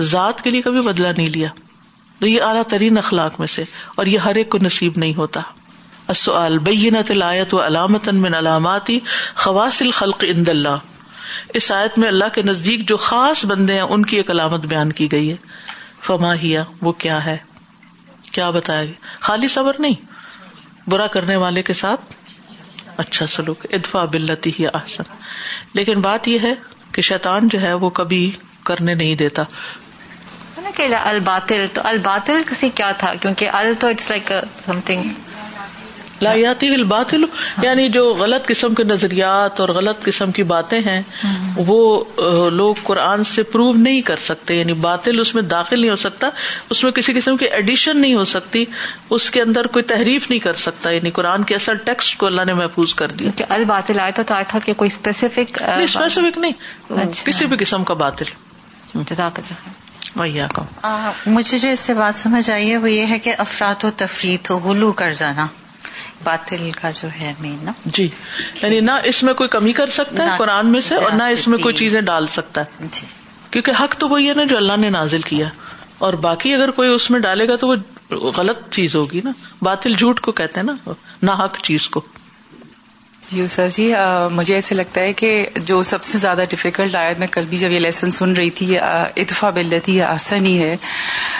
ذات 0.00 0.42
کے 0.42 0.50
لیے 0.50 0.62
کبھی 0.62 0.80
بدلا 0.80 1.10
نہیں 1.16 1.28
لیا۔ 1.28 1.48
تو 2.20 2.26
یہ 2.26 2.42
اعلیٰ 2.42 2.62
ترین 2.62 2.98
اخلاق 2.98 3.38
میں 3.38 3.46
سے، 3.46 3.64
اور 3.94 4.06
یہ 4.06 4.18
ہر 4.18 4.34
ایک 4.34 4.48
کو 4.48 4.58
نصیب 4.62 4.92
نہیں 4.96 5.14
ہوتا۔ 5.14 5.40
بینت 6.62 7.10
الایت 7.10 7.54
و 7.54 7.66
علامت 7.66 8.08
من 8.08 8.34
علاماتی 8.34 8.98
خواص 9.34 9.82
الخلق 9.82 10.24
اند 10.28 10.48
اللہ۔ 10.48 10.76
اس 11.54 11.72
آیت 11.72 11.98
میں 11.98 12.08
اللہ 12.08 12.28
کے 12.34 12.42
نزدیک 12.42 12.88
جو 12.88 12.96
خاص 12.96 13.44
بندے 13.46 13.74
ہیں، 13.74 13.80
ان 13.80 14.04
کی 14.04 14.16
ایک 14.16 14.30
علامت 14.30 14.60
بیان 14.60 14.92
کی 14.92 15.12
گئی 15.12 15.30
ہے۔ 15.30 15.36
فما 16.02 16.34
ہیا 16.34 16.64
وہ 16.82 16.92
کیا 16.92 17.24
ہے؟ 17.26 17.36
کیا 18.32 18.50
بتایا 18.50 18.84
گیا؟ 18.84 19.06
خالی 19.20 19.48
صبر 19.48 19.76
نہیں، 19.78 19.94
برا 20.86 21.06
کرنے 21.06 21.36
والے 21.36 21.62
کے 21.62 21.72
ساتھ 21.72 22.00
اچھا 22.98 23.26
سلوک 23.26 23.66
ادفا 23.72 24.04
بلتی 24.04 24.50
ہی 24.58 24.66
آسن 24.72 25.02
لیکن 25.74 26.00
بات 26.00 26.28
یہ 26.28 26.38
ہے 26.42 26.54
کہ 26.92 27.02
شیطان 27.02 27.48
جو 27.48 27.60
ہے 27.60 27.72
وہ 27.72 27.90
کبھی 27.90 28.30
کرنے 28.64 28.94
نہیں 28.94 29.14
دیتا۔ 29.14 29.42
الباطل، 31.04 31.66
تو 31.74 31.80
الباطل 31.84 32.42
کسی 32.50 32.68
کیا 32.74 32.90
تھا؟ 32.92 33.14
کیونکہ 33.14 33.50
ال 33.52 33.74
تو 33.74 33.86
اٹس 33.86 34.10
لائک 34.10 34.32
سم 34.66 34.80
تھنگ 34.84 35.02
لایاتی 36.22 36.74
الباطل 36.74 37.24
یعنی 37.62 37.88
جو 37.88 38.14
غلط 38.14 38.46
قسم 38.46 38.74
کے 38.74 38.84
نظریات 38.84 39.60
اور 39.60 39.68
غلط 39.68 40.02
قسم 40.02 40.32
کی 40.32 40.42
باتیں 40.42 40.80
ہیں 40.80 41.02
وہ 41.56 42.04
لوگ 42.50 42.74
قرآن 42.82 43.24
سے 43.24 43.42
پروو 43.42 43.72
نہیں 43.72 44.00
کر 44.00 44.16
سکتے. 44.16 44.54
یعنی 44.54 44.72
باطل 44.72 45.20
اس 45.20 45.34
میں 45.34 45.42
داخل 45.42 45.80
نہیں 45.80 45.90
ہو 45.90 45.96
سکتا 45.96 46.28
اس 46.70 46.84
میں 46.84 46.92
کسی 46.92 47.12
قسم 47.12 47.36
کی 47.36 47.44
ایڈیشن 47.44 48.00
نہیں 48.00 48.14
ہو 48.14 48.24
سکتی 48.24 48.64
اس 49.10 49.30
کے 49.30 49.42
اندر 49.42 49.66
کوئی 49.66 49.82
تحریف 49.82 50.30
نہیں 50.30 50.40
کر 50.40 50.54
سکتا. 50.54 50.90
یعنی 50.90 51.10
قرآن 51.10 51.42
کے 51.44 51.54
اصل 51.54 51.76
ٹیکسٹ 51.76 52.18
کو 52.18 52.26
اللہ 52.26 52.42
نے 52.46 52.54
محفوظ 52.54 52.94
کر 52.94 53.08
دیا۔ 53.08 53.30
الباطل 53.48 54.00
آیا 54.00 54.10
تو 54.10 54.34
آیا 54.34 54.42
تھا 54.48 54.58
کہ 54.64 54.72
کوئی 54.72 54.90
اسپیسیفک 54.92 55.62
اسپیسیفک 55.62 56.38
نہیں 56.38 56.52
اچھا۔ 56.90 57.24
کسی 57.24 57.46
بھی 57.46 57.56
قسم 57.56 57.84
کا 57.84 57.94
باطل۔ 57.94 58.24
مجھے 61.26 61.58
جو 61.58 61.68
اس 61.68 61.80
سے 61.80 61.94
بات 61.94 62.14
سمجھ 62.14 62.50
آئی 62.50 62.70
ہے 62.70 62.76
وہ 62.76 62.90
یہ 62.90 63.06
ہے 63.06 63.18
کہ 63.18 63.32
افراد 63.38 63.84
و 63.84 63.90
تفریح 63.96 64.36
ہو 64.50 64.58
غلو 64.58 64.92
کر 64.92 65.12
جانا۔ 65.12 65.46
باطل 66.24 66.70
کا 66.82 66.90
جو 66.90 67.08
ہے 67.20 67.34
مین 67.40 67.58
نا۔ 67.62 67.72
جی 67.84 68.08
یعنی 68.62 68.80
نہ 68.80 68.90
اس 69.04 69.22
میں 69.22 69.34
کوئی 69.34 69.48
کمی 69.48 69.72
کر 69.72 69.86
سکتا 69.86 70.24
ہے 70.24 70.28
قرآن 70.38 70.66
میں 70.66 70.80
سے 70.80 70.94
اور 70.94 71.10
نہ 71.10 71.22
اس 71.22 71.48
میں 71.48 71.58
کوئی 71.58 71.74
چیزیں 71.74 72.00
ڈال 72.00 72.26
سکتا 72.26 72.60
ہے۔ 72.60 72.86
جی۔ 72.92 73.06
کیونکہ 73.50 73.72
حق 73.80 73.96
تو 73.96 74.08
وہی 74.08 74.28
ہے 74.28 74.34
نا 74.34 74.44
جو 74.44 74.56
اللہ 74.56 74.76
نے 74.76 74.90
نازل 74.90 75.20
کیا۔ 75.20 75.48
اور 75.98 76.12
باقی 76.12 76.54
اگر 76.54 76.70
کوئی 76.70 76.90
اس 76.90 77.10
میں 77.10 77.20
ڈالے 77.20 77.48
گا 77.48 77.56
تو 77.56 77.68
وہ 77.68 77.76
غلط 78.10 78.58
چیز 78.70 78.94
ہوگی 78.94 79.20
نا۔ 79.24 79.30
باطل 79.62 79.94
جھوٹ 79.94 80.20
کو 80.20 80.32
کہتے 80.32 80.60
ہیں 80.60 80.66
نا 80.66 80.90
نہ 81.22 81.30
حق 81.30 81.58
چیز 81.62 81.88
کو۔ 81.88 82.00
یوسا 83.32 83.66
جی 83.66 83.92
مجھے 84.32 84.54
ایسے 84.54 84.74
لگتا 84.74 85.00
ہے 85.00 85.12
کہ 85.12 85.46
جو 85.56 85.82
سب 85.82 86.02
سے 86.02 86.18
زیادہ 86.18 86.44
ڈفیکلٹ 86.50 86.94
آیت 86.94 87.18
میں 87.18 87.26
کل 87.26 87.44
بھی 87.48 87.56
جب 87.56 87.70
یہ 87.70 87.78
لیسن 87.78 88.10
سن 88.10 88.32
رہی 88.32 88.50
تھی 88.50 88.78
اتفا 88.78 89.50
بلتی 89.50 89.96
یہ 89.96 90.02
آسن 90.02 90.46
ہی 90.46 90.58
ہے 90.58 90.76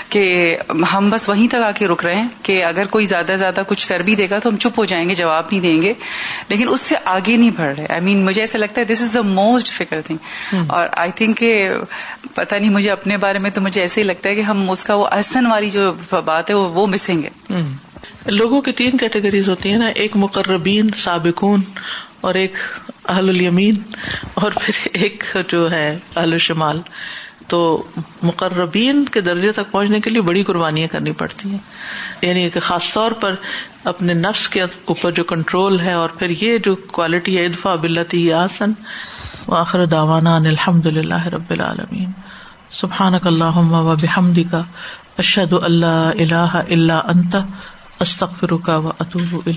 کہ 0.09 0.57
ہم 0.93 1.11
بس 1.11 1.29
وہیں 1.29 1.49
تک 1.49 1.63
آ 1.65 1.71
کے 1.71 1.87
رک 1.87 2.05
رہے 2.05 2.15
ہیں 2.15 2.29
کہ 2.43 2.65
اگر 2.65 2.87
کوئی 2.87 3.07
زیادہ 3.07 3.33
زیادہ 3.37 3.63
کچھ 3.67 3.89
کر 3.89 4.01
بھی 4.01 4.17
دے 4.17 4.27
گا 4.31 4.39
تو 4.39 4.49
ہم 4.49 4.57
چپ 4.57 4.79
ہو 4.79 4.85
جائیں 4.85 5.09
گے 5.09 5.15
جواب 5.15 5.45
نہیں 5.51 5.61
دیں 5.61 5.83
گے 5.83 5.93
لیکن 6.49 6.69
اس 6.69 6.81
سے 6.81 6.95
آگے 7.05 7.37
نہیں 7.37 7.51
بڑھ 7.57 7.75
رہے۔ 7.79 7.87
آئی 7.89 8.01
مین 8.01 8.25
مجھے 8.25 8.41
ایسا 8.43 8.59
لگتا 8.59 8.81
ہے 8.81 8.87
this 8.87 9.03
is 9.03 9.15
the 9.15 9.23
most 9.23 9.67
difficult 9.67 10.07
thing 10.07 10.55
اور 10.69 10.89
آئی 10.97 11.11
تھنک 11.15 11.37
کہ 11.37 11.71
پتا 12.35 12.59
نہیں 12.59 12.71
مجھے 12.71 12.91
اپنے 12.91 13.17
بارے 13.17 13.39
میں 13.39 13.51
تو 13.51 13.61
مجھے 13.61 13.81
ایسے 13.81 14.01
ہی 14.01 14.07
لگتا 14.07 14.29
ہے 14.29 14.35
کہ 14.35 14.41
ہم 14.41 14.71
اس 14.71 14.85
کا 14.85 14.95
وہ 14.95 15.07
احسن 15.07 15.47
والی 15.47 15.71
جو 15.71 15.93
بات 16.25 16.51
ہے 16.51 16.55
وہ 16.55 16.87
مسنگ 16.87 17.25
ہے۔ 17.25 17.63
لوگوں 18.27 18.61
کی 18.61 18.73
تین 18.73 18.97
کیٹیگریز 18.97 19.49
ہوتی 19.49 19.71
ہیں 19.71 19.79
نا، 19.79 19.87
ایک 19.87 20.13
مقربین، 20.15 20.91
سابقون 20.97 21.61
اور 22.21 22.35
ایک 22.35 22.53
اہل 23.09 23.29
الیمین 23.29 23.75
اور 24.35 24.53
پھر 24.63 24.89
ایک 24.93 25.37
جو 25.49 25.71
ہے 25.71 25.99
اہل 26.17 26.39
شمال۔ 26.39 26.81
تو 27.49 27.83
مقربین 28.23 29.05
کے 29.05 29.21
درجے 29.21 29.53
تک 29.53 29.71
پہنچنے 29.71 30.01
کے 30.01 30.11
لیے 30.11 30.23
بڑی 30.23 30.43
قربانیاں 30.43 30.89
کرنی 30.89 31.13
پڑتی 31.13 31.51
ہیں۔ 31.51 31.59
یعنی 32.23 32.51
کہ 32.51 32.61
خاص 32.61 32.93
طور 32.93 33.13
پر 33.13 33.35
اپنے 33.85 34.15
نفس 34.15 34.49
کے 34.49 34.63
اوپر 34.63 35.11
جو 35.11 35.25
کنٹرول 35.25 35.81
ہے 35.81 35.93
اور 35.93 36.09
پھر 36.09 36.31
یہ 36.31 36.59
جو 36.59 36.77
کوالٹی 36.77 37.39
ہے 37.39 37.45
ادفا 37.45 37.75
بلتی 37.75 38.33
آسن 38.33 38.73
آخر 39.49 39.85
داوانا 39.87 40.37
الحمد 40.37 40.87
للہ 40.87 41.27
رب 41.27 41.51
العالمین۔ 41.51 42.11
سبحان 42.71 43.15
اللہ 43.23 43.57
و 43.57 43.97
بحمد 44.03 44.39
کا 44.51 44.63
اشد 45.19 45.53
اللہ 45.53 46.11
اللہ 46.21 46.63
اللہ 46.71 46.93
انت۔ 46.93 47.37
استخر 48.01 48.57
کا 48.57 48.77
و 48.77 48.89
اطوب 48.99 49.49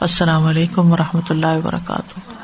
السلام 0.00 0.44
علیکم 0.44 0.92
و 0.92 0.96
رحمۃ 0.96 1.30
اللہ 1.30 1.46
وبرکاتہ. 1.46 2.43